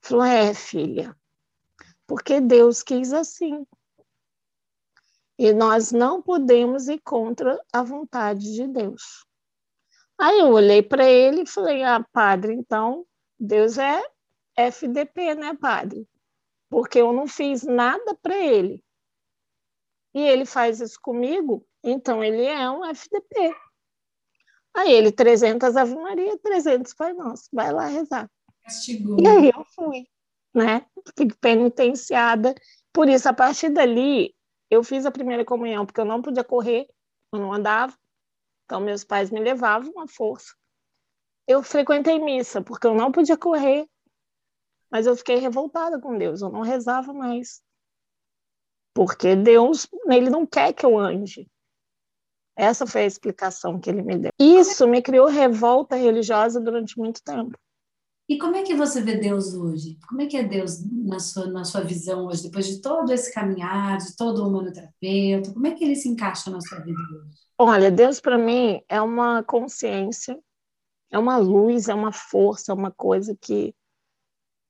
falou: 0.00 0.24
É, 0.24 0.54
filha, 0.54 1.16
porque 2.06 2.40
Deus 2.40 2.82
quis 2.82 3.12
assim. 3.12 3.66
E 5.38 5.52
nós 5.52 5.92
não 5.92 6.22
podemos 6.22 6.88
ir 6.88 7.00
contra 7.00 7.58
a 7.72 7.82
vontade 7.82 8.54
de 8.54 8.66
Deus. 8.68 9.24
Aí 10.18 10.38
eu 10.38 10.50
olhei 10.50 10.82
para 10.82 11.08
ele 11.08 11.42
e 11.42 11.46
falei: 11.46 11.82
Ah, 11.82 12.04
padre, 12.12 12.54
então 12.54 13.06
Deus 13.38 13.78
é 13.78 14.00
FDP, 14.56 15.34
né, 15.34 15.54
padre? 15.54 16.06
Porque 16.68 17.00
eu 17.00 17.12
não 17.12 17.26
fiz 17.26 17.62
nada 17.62 18.14
para 18.22 18.36
ele. 18.36 18.82
E 20.14 20.20
ele 20.20 20.44
faz 20.44 20.80
isso 20.80 20.98
comigo, 21.00 21.66
então 21.82 22.22
ele 22.22 22.44
é 22.44 22.70
um 22.70 22.84
FDP. 22.84 23.54
Aí 24.74 24.92
ele, 24.92 25.12
300 25.12 25.76
Ave 25.76 25.94
Maria, 25.94 26.38
300 26.38 26.94
Pai 26.94 27.12
Nosso, 27.12 27.48
vai 27.52 27.72
lá 27.72 27.86
rezar. 27.86 28.30
Castigou. 28.64 29.18
E 29.20 29.26
aí 29.26 29.50
eu 29.54 29.64
fui, 29.74 30.06
né? 30.54 30.86
Fico 31.16 31.36
penitenciada. 31.38 32.54
Por 32.92 33.08
isso, 33.08 33.28
a 33.28 33.32
partir 33.32 33.70
dali, 33.70 34.34
eu 34.70 34.82
fiz 34.82 35.04
a 35.04 35.10
primeira 35.10 35.44
comunhão, 35.44 35.84
porque 35.84 36.00
eu 36.00 36.04
não 36.04 36.22
podia 36.22 36.44
correr, 36.44 36.88
eu 37.32 37.38
não 37.38 37.52
andava. 37.52 37.96
Então, 38.64 38.80
meus 38.80 39.04
pais 39.04 39.30
me 39.30 39.40
levavam 39.40 40.00
à 40.00 40.08
força. 40.08 40.54
Eu 41.46 41.62
frequentei 41.62 42.18
missa, 42.18 42.62
porque 42.62 42.86
eu 42.86 42.94
não 42.94 43.12
podia 43.12 43.36
correr, 43.36 43.86
mas 44.90 45.06
eu 45.06 45.16
fiquei 45.16 45.36
revoltada 45.36 46.00
com 46.00 46.16
Deus, 46.16 46.40
eu 46.40 46.48
não 46.48 46.60
rezava 46.60 47.12
mais. 47.12 47.62
Porque 48.94 49.34
Deus, 49.34 49.86
ele 50.08 50.30
não 50.30 50.46
quer 50.46 50.72
que 50.72 50.86
eu 50.86 50.98
ande. 50.98 51.50
Essa 52.56 52.86
foi 52.86 53.02
a 53.02 53.06
explicação 53.06 53.78
que 53.80 53.88
ele 53.88 54.02
me 54.02 54.18
deu. 54.18 54.30
Isso 54.38 54.86
me 54.86 55.00
criou 55.00 55.26
revolta 55.26 55.96
religiosa 55.96 56.60
durante 56.60 56.98
muito 56.98 57.22
tempo. 57.22 57.56
E 58.28 58.38
como 58.38 58.56
é 58.56 58.62
que 58.62 58.74
você 58.74 59.02
vê 59.02 59.16
Deus 59.16 59.52
hoje? 59.52 59.98
Como 60.08 60.22
é 60.22 60.26
que 60.26 60.36
é 60.36 60.44
Deus 60.44 60.78
na 60.90 61.18
sua, 61.18 61.46
na 61.46 61.64
sua 61.64 61.82
visão 61.82 62.26
hoje, 62.26 62.44
depois 62.44 62.66
de 62.66 62.80
todo 62.80 63.12
esse 63.12 63.32
caminhar, 63.32 63.98
de 63.98 64.16
todo 64.16 64.42
o 64.42 64.48
humanoterapeuta? 64.48 65.52
Como 65.52 65.66
é 65.66 65.72
que 65.72 65.84
ele 65.84 65.96
se 65.96 66.08
encaixa 66.08 66.50
na 66.50 66.60
sua 66.60 66.78
vida 66.80 66.98
hoje? 66.98 67.42
Olha, 67.58 67.90
Deus 67.90 68.20
para 68.20 68.38
mim 68.38 68.80
é 68.88 69.00
uma 69.00 69.42
consciência, 69.42 70.38
é 71.10 71.18
uma 71.18 71.36
luz, 71.36 71.88
é 71.88 71.94
uma 71.94 72.12
força, 72.12 72.72
é 72.72 72.74
uma 72.74 72.90
coisa 72.90 73.36
que 73.40 73.74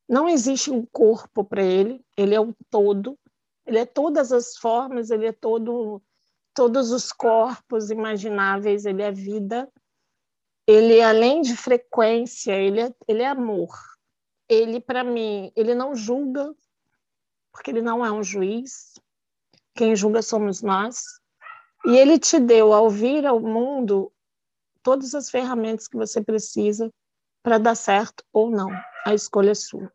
não 0.09 0.29
existe 0.29 0.71
um 0.71 0.85
corpo 0.85 1.45
para 1.45 1.63
ele, 1.63 2.05
ele 2.17 2.35
é 2.35 2.41
o 2.41 2.55
todo, 2.69 3.19
ele 3.65 3.79
é 3.79 3.87
todas 3.87 4.33
as 4.33 4.57
formas, 4.57 5.11
ele 5.11 5.27
é 5.27 5.33
todo 5.33 6.03
todos 6.55 6.91
os 6.91 7.13
corpos 7.13 7.91
imagináveis, 7.91 8.85
ele 8.85 9.03
é 9.03 9.11
vida, 9.11 9.71
ele 10.67 11.01
além 11.01 11.43
de 11.43 11.57
frequência, 11.57 12.53
ele 12.53 12.81
é, 12.81 12.95
ele 13.09 13.23
é 13.23 13.29
amor. 13.29 13.71
Ele 14.49 14.81
para 14.81 15.03
mim, 15.03 15.51
ele 15.57 15.75
não 15.75 15.95
julga, 15.95 16.55
porque 17.53 17.71
ele 17.71 17.83
não 17.83 18.05
é 18.05 18.13
um 18.13 18.23
juiz. 18.23 18.95
Quem 19.75 19.97
julga 19.97 20.23
somos 20.23 20.63
nós. 20.63 21.03
E 21.85 21.97
ele 21.97 22.19
te 22.19 22.39
deu 22.39 22.73
ao 22.73 22.89
vir 22.89 23.27
ao 23.27 23.41
mundo 23.41 24.13
todas 24.83 25.15
as 25.15 25.31
ferramentas 25.31 25.89
que 25.89 25.97
você 25.97 26.23
precisa 26.23 26.93
para 27.43 27.59
dar 27.59 27.75
certo 27.75 28.25
ou 28.33 28.51
não. 28.51 28.71
A 29.05 29.15
escolha 29.15 29.51
é 29.51 29.55
sua. 29.55 29.93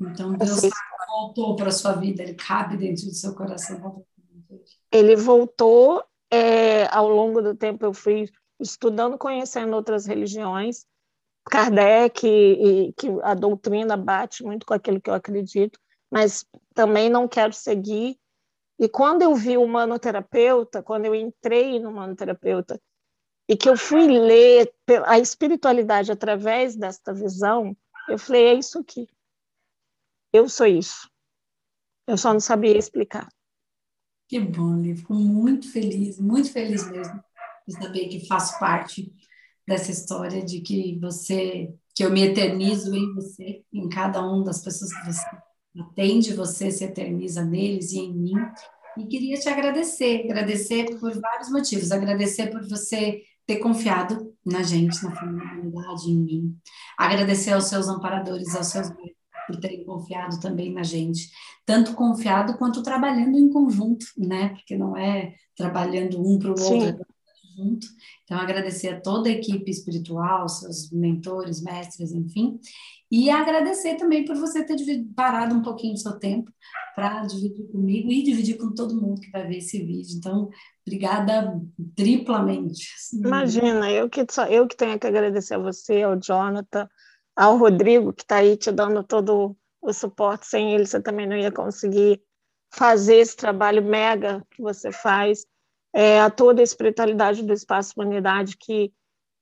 Então 0.00 0.32
Deus 0.34 0.50
você... 0.50 0.70
voltou 1.08 1.56
para 1.56 1.68
a 1.68 1.72
sua 1.72 1.92
vida, 1.92 2.22
ele 2.22 2.34
cabe 2.34 2.76
dentro 2.76 3.04
do 3.06 3.14
seu 3.14 3.34
coração. 3.34 4.04
Ele 4.90 5.16
voltou 5.16 6.04
é, 6.30 6.86
ao 6.86 7.08
longo 7.08 7.40
do 7.40 7.54
tempo 7.54 7.84
eu 7.84 7.92
fui 7.92 8.28
estudando, 8.60 9.18
conhecendo 9.18 9.74
outras 9.74 10.06
religiões, 10.06 10.86
Kardec, 11.48 12.26
e, 12.26 12.92
que 12.94 13.08
a 13.22 13.34
doutrina 13.34 13.96
bate 13.96 14.42
muito 14.42 14.66
com 14.66 14.74
aquilo 14.74 15.00
que 15.00 15.08
eu 15.08 15.14
acredito, 15.14 15.78
mas 16.10 16.44
também 16.74 17.08
não 17.08 17.28
quero 17.28 17.52
seguir. 17.52 18.18
E 18.78 18.88
quando 18.88 19.22
eu 19.22 19.34
vi 19.34 19.56
o 19.56 19.66
manoterapeuta, 19.66 20.82
quando 20.82 21.06
eu 21.06 21.14
entrei 21.14 21.78
no 21.78 21.92
manoterapeuta, 21.92 22.80
e 23.48 23.56
que 23.56 23.68
eu 23.68 23.76
fui 23.76 24.06
ler 24.06 24.74
a 25.04 25.18
espiritualidade 25.18 26.10
através 26.10 26.74
desta 26.76 27.14
visão, 27.14 27.76
eu 28.08 28.18
falei: 28.18 28.46
é 28.46 28.54
isso 28.54 28.78
aqui. 28.80 29.08
Eu 30.32 30.48
sou 30.48 30.66
isso. 30.66 31.08
Eu 32.08 32.16
só 32.16 32.32
não 32.32 32.40
sabia 32.40 32.76
explicar. 32.76 33.28
Que 34.28 34.40
bom, 34.40 34.76
Lívia. 34.76 34.96
Fico 34.96 35.14
muito 35.14 35.70
feliz, 35.70 36.18
muito 36.18 36.52
feliz 36.52 36.88
mesmo 36.90 37.22
de 37.66 37.74
saber 37.74 38.08
que 38.08 38.26
faço 38.26 38.58
parte 38.58 39.12
dessa 39.66 39.90
história 39.90 40.44
de 40.44 40.60
que 40.60 40.98
você, 41.00 41.72
que 41.94 42.04
eu 42.04 42.10
me 42.10 42.22
eternizo 42.22 42.94
em 42.94 43.12
você, 43.14 43.62
em 43.72 43.88
cada 43.88 44.22
uma 44.22 44.44
das 44.44 44.62
pessoas 44.62 44.92
que 44.92 45.06
você 45.06 45.26
atende, 45.78 46.34
você 46.34 46.70
se 46.70 46.84
eterniza 46.84 47.44
neles 47.44 47.92
e 47.92 47.98
em 47.98 48.14
mim. 48.14 48.34
E 48.98 49.06
queria 49.06 49.38
te 49.38 49.48
agradecer, 49.48 50.24
agradecer 50.24 50.98
por 50.98 51.12
vários 51.20 51.50
motivos, 51.50 51.92
agradecer 51.92 52.46
por 52.50 52.66
você 52.66 53.22
ter 53.46 53.56
confiado 53.56 54.34
na 54.44 54.62
gente, 54.62 55.02
na 55.04 55.14
comunidade, 55.18 56.10
em 56.10 56.16
mim, 56.16 56.58
agradecer 56.98 57.52
aos 57.52 57.64
seus 57.64 57.88
amparadores, 57.88 58.54
aos 58.56 58.68
seus 58.68 58.90
por 59.46 59.56
terem 59.56 59.84
confiado 59.84 60.40
também 60.40 60.72
na 60.72 60.82
gente, 60.82 61.30
tanto 61.64 61.94
confiado 61.94 62.56
quanto 62.58 62.82
trabalhando 62.82 63.38
em 63.38 63.48
conjunto, 63.48 64.06
né? 64.16 64.50
Porque 64.50 64.76
não 64.76 64.96
é 64.96 65.34
trabalhando 65.56 66.20
um 66.20 66.38
para 66.38 66.50
o 66.50 66.60
outro, 66.60 67.06
junto. 67.56 67.86
Então, 68.24 68.38
agradecer 68.38 68.88
a 68.88 69.00
toda 69.00 69.28
a 69.28 69.32
equipe 69.32 69.70
espiritual, 69.70 70.48
seus 70.48 70.90
mentores, 70.90 71.62
mestres, 71.62 72.12
enfim, 72.12 72.58
e 73.10 73.30
agradecer 73.30 73.94
também 73.94 74.24
por 74.24 74.36
você 74.36 74.64
ter 74.64 74.76
parado 75.14 75.54
um 75.54 75.62
pouquinho 75.62 75.94
do 75.94 76.00
seu 76.00 76.18
tempo 76.18 76.50
para 76.94 77.24
dividir 77.24 77.66
comigo 77.68 78.10
e 78.10 78.22
dividir 78.22 78.58
com 78.58 78.74
todo 78.74 79.00
mundo 79.00 79.20
que 79.20 79.30
vai 79.30 79.46
ver 79.46 79.58
esse 79.58 79.78
vídeo. 79.78 80.16
Então, 80.16 80.50
obrigada 80.84 81.60
triplamente. 81.94 82.88
Imagina, 83.12 83.90
eu 83.90 84.10
que, 84.10 84.26
só, 84.28 84.46
eu 84.46 84.66
que 84.66 84.76
tenho 84.76 84.98
que 84.98 85.06
agradecer 85.06 85.54
a 85.54 85.58
você, 85.58 86.02
ao 86.02 86.16
Jonathan, 86.16 86.88
ao 87.36 87.58
Rodrigo, 87.58 88.12
que 88.12 88.22
está 88.22 88.36
aí 88.36 88.56
te 88.56 88.72
dando 88.72 89.04
todo 89.04 89.54
o 89.80 89.92
suporte. 89.92 90.46
Sem 90.46 90.74
ele, 90.74 90.86
você 90.86 91.00
também 91.00 91.26
não 91.26 91.36
ia 91.36 91.52
conseguir 91.52 92.22
fazer 92.72 93.16
esse 93.16 93.36
trabalho 93.36 93.84
mega 93.84 94.44
que 94.50 94.62
você 94.62 94.90
faz 94.90 95.46
é, 95.94 96.20
a 96.20 96.30
toda 96.30 96.60
a 96.60 96.64
espiritualidade 96.64 97.42
do 97.42 97.52
Espaço 97.52 97.92
Humanidade 97.96 98.56
que 98.56 98.92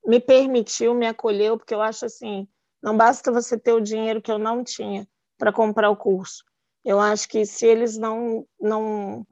me 0.04 0.20
permitiu, 0.20 0.94
me 0.94 1.07
acolheu, 1.07 1.57
porque 1.57 1.74
eu 1.74 1.80
acho 1.80 2.04
assim, 2.04 2.46
não 2.83 2.96
basta 2.96 3.33
você 3.33 3.59
ter 3.59 3.72
o 3.72 3.80
dinheiro 3.80 4.20
que 4.20 4.30
eu 4.30 4.38
não 4.38 4.62
tinha 4.62 5.09
para 5.38 5.52
comprar 5.52 5.88
o 5.88 5.96
curso. 5.96 6.44
Eu 6.85 7.00
acho 7.00 7.28
que 7.28 7.46
se 7.46 7.64
eles 7.66 7.96
não, 7.96 8.46
não 8.61 9.26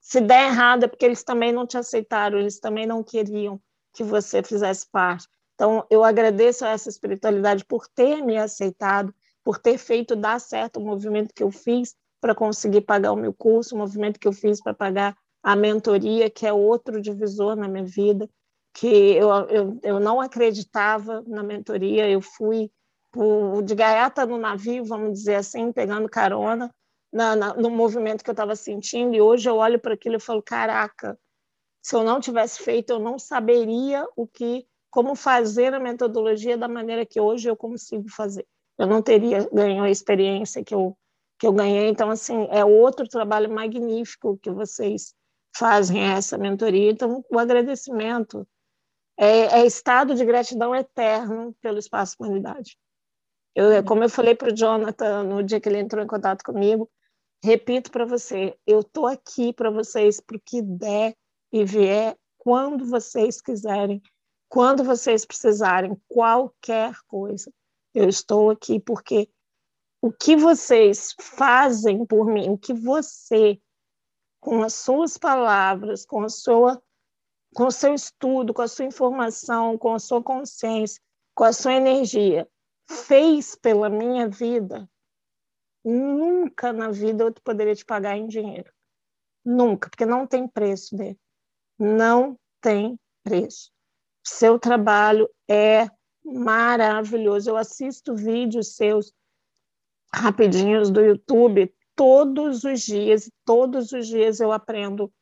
se 0.00 0.20
der 0.20 0.50
errado 0.50 0.84
é 0.84 0.88
porque 0.88 1.04
eles 1.04 1.24
também 1.24 1.52
não 1.52 1.66
te 1.66 1.78
aceitaram, 1.78 2.38
eles 2.38 2.60
também 2.60 2.86
não 2.86 3.02
queriam 3.02 3.60
que 3.94 4.04
você 4.04 4.42
fizesse 4.42 4.86
parte. 4.90 5.26
Então, 5.58 5.84
eu 5.90 6.04
agradeço 6.04 6.64
a 6.64 6.68
essa 6.68 6.88
espiritualidade 6.88 7.64
por 7.64 7.88
ter 7.88 8.22
me 8.22 8.38
aceitado, 8.38 9.12
por 9.42 9.58
ter 9.58 9.76
feito 9.76 10.14
dar 10.14 10.40
certo 10.40 10.78
o 10.78 10.84
movimento 10.84 11.34
que 11.34 11.42
eu 11.42 11.50
fiz 11.50 11.96
para 12.20 12.32
conseguir 12.32 12.82
pagar 12.82 13.10
o 13.10 13.16
meu 13.16 13.34
curso, 13.34 13.74
o 13.74 13.78
movimento 13.78 14.20
que 14.20 14.28
eu 14.28 14.32
fiz 14.32 14.62
para 14.62 14.72
pagar 14.72 15.16
a 15.42 15.56
mentoria, 15.56 16.30
que 16.30 16.46
é 16.46 16.52
outro 16.52 17.00
divisor 17.00 17.56
na 17.56 17.66
minha 17.66 17.84
vida, 17.84 18.30
que 18.72 18.86
eu, 18.86 19.28
eu, 19.48 19.80
eu 19.82 19.98
não 19.98 20.20
acreditava 20.20 21.24
na 21.26 21.42
mentoria, 21.42 22.08
eu 22.08 22.20
fui 22.20 22.70
por, 23.10 23.60
de 23.64 23.74
gaiata 23.74 24.24
no 24.24 24.38
navio, 24.38 24.84
vamos 24.84 25.14
dizer 25.14 25.34
assim, 25.34 25.72
pegando 25.72 26.08
carona 26.08 26.72
na, 27.12 27.34
na, 27.34 27.54
no 27.54 27.68
movimento 27.68 28.22
que 28.22 28.30
eu 28.30 28.32
estava 28.32 28.54
sentindo, 28.54 29.12
e 29.12 29.20
hoje 29.20 29.50
eu 29.50 29.56
olho 29.56 29.80
para 29.80 29.94
aquilo 29.94 30.14
e 30.14 30.20
falo, 30.20 30.40
caraca, 30.40 31.18
se 31.82 31.96
eu 31.96 32.04
não 32.04 32.20
tivesse 32.20 32.62
feito, 32.62 32.90
eu 32.90 33.00
não 33.00 33.18
saberia 33.18 34.06
o 34.14 34.24
que, 34.24 34.67
como 34.90 35.14
fazer 35.14 35.74
a 35.74 35.80
metodologia 35.80 36.56
da 36.56 36.68
maneira 36.68 37.04
que 37.04 37.20
hoje 37.20 37.48
eu 37.48 37.56
consigo 37.56 38.08
fazer. 38.08 38.46
Eu 38.78 38.86
não 38.86 39.02
teria 39.02 39.48
ganho 39.52 39.82
a 39.82 39.90
experiência 39.90 40.64
que 40.64 40.74
eu, 40.74 40.96
que 41.38 41.46
eu 41.46 41.52
ganhei. 41.52 41.88
Então, 41.88 42.10
assim, 42.10 42.46
é 42.50 42.64
outro 42.64 43.08
trabalho 43.08 43.50
magnífico 43.50 44.38
que 44.38 44.50
vocês 44.50 45.14
fazem 45.56 46.00
essa 46.00 46.38
mentoria. 46.38 46.90
Então, 46.90 47.24
o 47.30 47.38
agradecimento 47.38 48.46
é, 49.16 49.60
é 49.60 49.66
estado 49.66 50.14
de 50.14 50.24
gratidão 50.24 50.74
eterno 50.74 51.54
pelo 51.60 51.78
Espaço 51.78 52.16
Humanidade. 52.20 52.78
Eu, 53.54 53.82
como 53.84 54.04
eu 54.04 54.08
falei 54.08 54.36
para 54.36 54.52
o 54.52 54.56
Jonathan 54.56 55.24
no 55.24 55.42
dia 55.42 55.60
que 55.60 55.68
ele 55.68 55.80
entrou 55.80 56.02
em 56.02 56.06
contato 56.06 56.44
comigo, 56.44 56.88
repito 57.42 57.90
para 57.90 58.04
você, 58.04 58.56
eu 58.64 58.80
estou 58.80 59.06
aqui 59.06 59.52
para 59.52 59.70
vocês 59.70 60.20
para 60.20 60.36
o 60.36 60.40
que 60.40 60.62
der 60.62 61.16
e 61.52 61.64
vier, 61.64 62.16
quando 62.36 62.84
vocês 62.84 63.40
quiserem, 63.40 64.00
quando 64.48 64.82
vocês 64.82 65.24
precisarem, 65.24 66.00
qualquer 66.08 66.96
coisa. 67.06 67.52
Eu 67.94 68.08
estou 68.08 68.50
aqui 68.50 68.80
porque 68.80 69.28
o 70.00 70.12
que 70.12 70.36
vocês 70.36 71.14
fazem 71.20 72.06
por 72.06 72.26
mim, 72.26 72.48
o 72.50 72.58
que 72.58 72.72
você, 72.72 73.60
com 74.40 74.62
as 74.62 74.74
suas 74.74 75.18
palavras, 75.18 76.06
com 76.06 76.22
a 76.22 76.28
sua 76.28 76.82
com 77.54 77.66
o 77.66 77.70
seu 77.70 77.94
estudo, 77.94 78.52
com 78.52 78.62
a 78.62 78.68
sua 78.68 78.84
informação, 78.84 79.78
com 79.78 79.94
a 79.94 79.98
sua 79.98 80.22
consciência, 80.22 81.00
com 81.34 81.44
a 81.44 81.52
sua 81.52 81.72
energia, 81.72 82.46
fez 82.88 83.54
pela 83.54 83.88
minha 83.88 84.28
vida, 84.28 84.88
nunca 85.84 86.72
na 86.72 86.90
vida 86.90 87.24
eu 87.24 87.32
poderia 87.42 87.74
te 87.74 87.84
pagar 87.84 88.16
em 88.16 88.26
dinheiro. 88.26 88.72
Nunca, 89.44 89.88
porque 89.88 90.04
não 90.04 90.26
tem 90.26 90.46
preço 90.46 90.94
dele. 90.96 91.18
Não 91.78 92.38
tem 92.60 92.98
preço. 93.22 93.72
Seu 94.28 94.58
trabalho 94.58 95.28
é 95.48 95.88
maravilhoso. 96.24 97.50
Eu 97.50 97.56
assisto 97.56 98.14
vídeos 98.14 98.76
seus 98.76 99.12
rapidinhos 100.12 100.90
do 100.90 101.00
YouTube 101.00 101.72
todos 101.96 102.62
os 102.62 102.80
dias, 102.82 103.26
e 103.26 103.32
todos 103.44 103.90
os 103.92 104.06
dias 104.06 104.38
eu 104.38 104.52
aprendo 104.52 105.12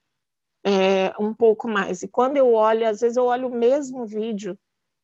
é, 0.65 1.15
um 1.19 1.33
pouco 1.33 1.69
mais. 1.69 2.03
E 2.03 2.09
quando 2.09 2.37
eu 2.37 2.53
olho, 2.53 2.87
às 2.87 3.01
vezes 3.01 3.17
eu 3.17 3.25
olho 3.25 3.49
o 3.49 3.55
mesmo 3.55 4.05
vídeo 4.05 4.59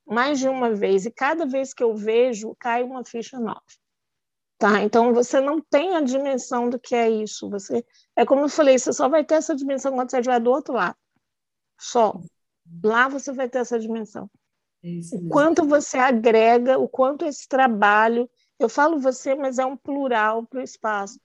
mais 0.05 0.39
de 0.41 0.49
uma 0.49 0.75
vez, 0.75 1.07
e 1.07 1.11
cada 1.11 1.47
vez 1.47 1.73
que 1.73 1.83
eu 1.83 1.95
vejo, 1.95 2.57
cai 2.59 2.83
uma 2.83 3.05
ficha 3.05 3.39
nova. 3.39 3.63
Tá? 4.59 4.83
Então 4.83 5.15
você 5.15 5.41
não 5.41 5.61
tem 5.61 5.95
a 5.97 6.01
dimensão 6.01 6.69
do 6.69 6.79
que 6.79 6.95
é 6.95 7.09
isso. 7.09 7.49
Você 7.51 7.85
é 8.17 8.27
como 8.27 8.43
eu 8.43 8.49
falei, 8.49 8.79
você 8.79 8.93
só 8.93 9.09
vai 9.09 9.25
ter 9.25 9.37
essa 9.37 9.55
dimensão 9.55 9.93
quando 9.93 10.11
você 10.11 10.19
estiver 10.19 10.41
do 10.41 10.51
outro 10.51 10.75
lado. 10.75 10.97
Só. 11.81 12.21
Lá 12.83 13.09
você 13.09 13.33
vai 13.33 13.49
ter 13.49 13.59
essa 13.59 13.79
dimensão. 13.79 14.31
É 14.85 15.01
o 15.13 15.29
quanto 15.29 15.67
você 15.67 15.97
agrega, 15.99 16.79
o 16.79 16.89
quanto 16.89 17.25
esse 17.25 17.47
trabalho, 17.49 18.29
eu 18.59 18.69
falo 18.69 18.99
você, 18.99 19.35
mas 19.35 19.59
é 19.59 19.67
um 19.67 19.77
plural 19.77 20.47
para 20.47 20.61
o 20.61 20.63
espaço. 20.63 21.19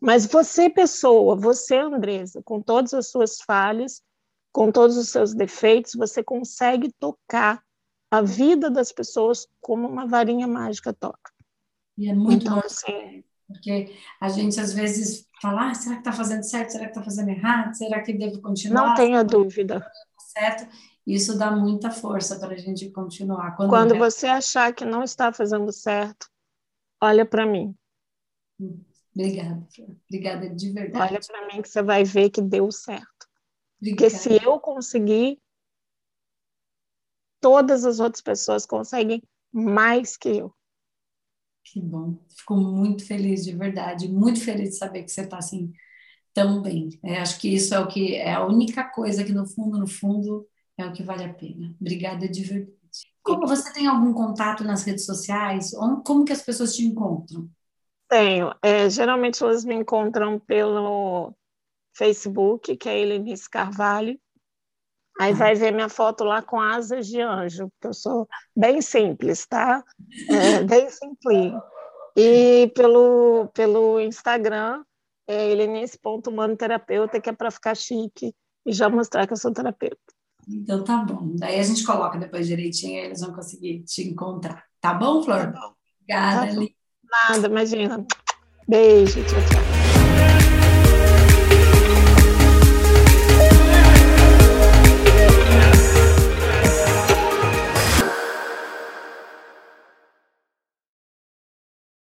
Mas 0.00 0.26
você, 0.26 0.68
pessoa, 0.68 1.36
você, 1.36 1.76
Andresa, 1.76 2.42
com 2.44 2.60
todas 2.60 2.92
as 2.92 3.08
suas 3.08 3.40
falhas, 3.40 4.02
com 4.52 4.70
todos 4.70 4.96
os 4.96 5.08
seus 5.08 5.32
defeitos, 5.32 5.92
você 5.94 6.22
consegue 6.22 6.92
tocar 6.98 7.62
a 8.10 8.20
vida 8.20 8.70
das 8.70 8.92
pessoas 8.92 9.46
como 9.60 9.88
uma 9.88 10.06
varinha 10.06 10.46
mágica 10.46 10.92
toca. 10.92 11.32
E 11.96 12.08
é 12.08 12.14
muito 12.14 12.46
então, 12.46 12.58
assim, 12.58 13.22
porque 13.46 13.94
a 14.20 14.28
gente 14.28 14.58
às 14.60 14.72
vezes 14.72 15.26
fala, 15.40 15.70
ah, 15.70 15.74
será 15.74 15.94
que 15.96 16.00
está 16.00 16.12
fazendo 16.12 16.42
certo? 16.42 16.70
Será 16.70 16.84
que 16.84 16.90
está 16.90 17.02
fazendo 17.02 17.28
errado? 17.30 17.74
Será 17.74 18.02
que 18.02 18.12
devo 18.12 18.40
continuar? 18.40 18.88
Não 18.88 18.94
tenha 18.94 19.22
dúvida. 19.22 19.86
Certo? 20.32 20.66
Isso 21.06 21.36
dá 21.36 21.50
muita 21.50 21.90
força 21.90 22.38
para 22.38 22.54
a 22.54 22.56
gente 22.56 22.88
continuar. 22.90 23.56
Quando, 23.56 23.68
Quando 23.68 23.98
você 23.98 24.26
achar 24.26 24.72
que 24.72 24.84
não 24.84 25.02
está 25.02 25.32
fazendo 25.32 25.70
certo, 25.72 26.28
olha 27.00 27.26
para 27.26 27.44
mim. 27.44 27.74
Obrigada, 29.14 29.66
Obrigada 30.08 30.48
de 30.48 30.70
verdade. 30.70 31.12
Olha 31.12 31.20
para 31.20 31.46
mim 31.48 31.60
que 31.60 31.68
você 31.68 31.82
vai 31.82 32.04
ver 32.04 32.30
que 32.30 32.40
deu 32.40 32.70
certo. 32.70 33.28
Obrigada. 33.80 34.02
Porque 34.02 34.10
se 34.10 34.42
eu 34.42 34.58
conseguir, 34.58 35.38
todas 37.40 37.84
as 37.84 38.00
outras 38.00 38.22
pessoas 38.22 38.64
conseguem 38.64 39.22
mais 39.52 40.16
que 40.16 40.28
eu. 40.28 40.54
Que 41.64 41.80
bom. 41.80 42.18
Fico 42.28 42.56
muito 42.56 43.04
feliz, 43.04 43.44
de 43.44 43.54
verdade. 43.54 44.08
Muito 44.08 44.40
feliz 44.40 44.70
de 44.70 44.76
saber 44.76 45.02
que 45.02 45.10
você 45.10 45.22
está 45.22 45.38
assim 45.38 45.72
tão 46.34 46.62
bem. 46.62 46.98
É, 47.02 47.18
acho 47.18 47.38
que 47.38 47.54
isso 47.54 47.74
é 47.74 47.80
o 47.80 47.86
que 47.86 48.16
é 48.16 48.34
a 48.34 48.44
única 48.44 48.84
coisa 48.84 49.24
que 49.24 49.32
no 49.32 49.46
fundo, 49.46 49.78
no 49.78 49.86
fundo, 49.86 50.46
é 50.76 50.84
o 50.84 50.92
que 50.92 51.02
vale 51.02 51.24
a 51.24 51.32
pena. 51.32 51.74
Obrigada 51.80 52.28
de 52.28 52.42
verdade. 52.42 52.82
Como 53.22 53.46
você 53.46 53.72
tem 53.72 53.86
algum 53.86 54.12
contato 54.12 54.64
nas 54.64 54.82
redes 54.82 55.06
sociais? 55.06 55.70
Como 56.04 56.24
que 56.24 56.32
as 56.32 56.42
pessoas 56.42 56.74
te 56.74 56.84
encontram? 56.84 57.48
Tenho. 58.08 58.52
É, 58.60 58.90
geralmente 58.90 59.42
elas 59.42 59.64
me 59.64 59.74
encontram 59.74 60.38
pelo 60.40 61.32
Facebook, 61.96 62.76
que 62.76 62.88
é 62.88 62.98
Helenice 62.98 63.48
Carvalho. 63.48 64.18
Aí 65.20 65.32
vai 65.34 65.54
ver 65.54 65.72
minha 65.72 65.88
foto 65.88 66.24
lá 66.24 66.42
com 66.42 66.60
asas 66.60 67.06
de 67.06 67.20
anjo, 67.20 67.68
porque 67.70 67.86
eu 67.86 67.94
sou 67.94 68.26
bem 68.56 68.80
simples, 68.80 69.46
tá? 69.46 69.84
É, 70.28 70.64
bem 70.64 70.88
simples. 70.90 71.52
E 72.14 72.70
pelo, 72.74 73.48
pelo 73.54 73.98
Instagram, 73.98 74.84
é 75.32 75.50
helenice.humanoterapeuta, 75.50 77.20
que 77.20 77.30
é 77.30 77.32
para 77.32 77.50
ficar 77.50 77.76
chique 77.76 78.34
e 78.66 78.72
já 78.72 78.88
mostrar 78.88 79.26
que 79.26 79.32
eu 79.32 79.36
sou 79.36 79.52
terapeuta. 79.52 79.96
Então 80.48 80.82
tá 80.82 80.98
bom. 80.98 81.34
Daí 81.36 81.58
a 81.58 81.62
gente 81.62 81.84
coloca 81.84 82.18
depois 82.18 82.46
direitinho 82.46 82.94
e 82.94 83.06
eles 83.06 83.20
vão 83.20 83.32
conseguir 83.32 83.82
te 83.84 84.08
encontrar. 84.08 84.64
Tá 84.80 84.92
bom, 84.94 85.22
Flor? 85.22 85.52
Tá 85.52 85.60
bom. 85.60 85.74
Obrigada, 86.00 86.46
tá 86.46 86.60
bom. 86.60 86.66
Nada, 87.28 87.46
imagina. 87.46 88.06
Beijo, 88.68 89.22
tchau, 89.24 89.40
tchau. 89.50 89.71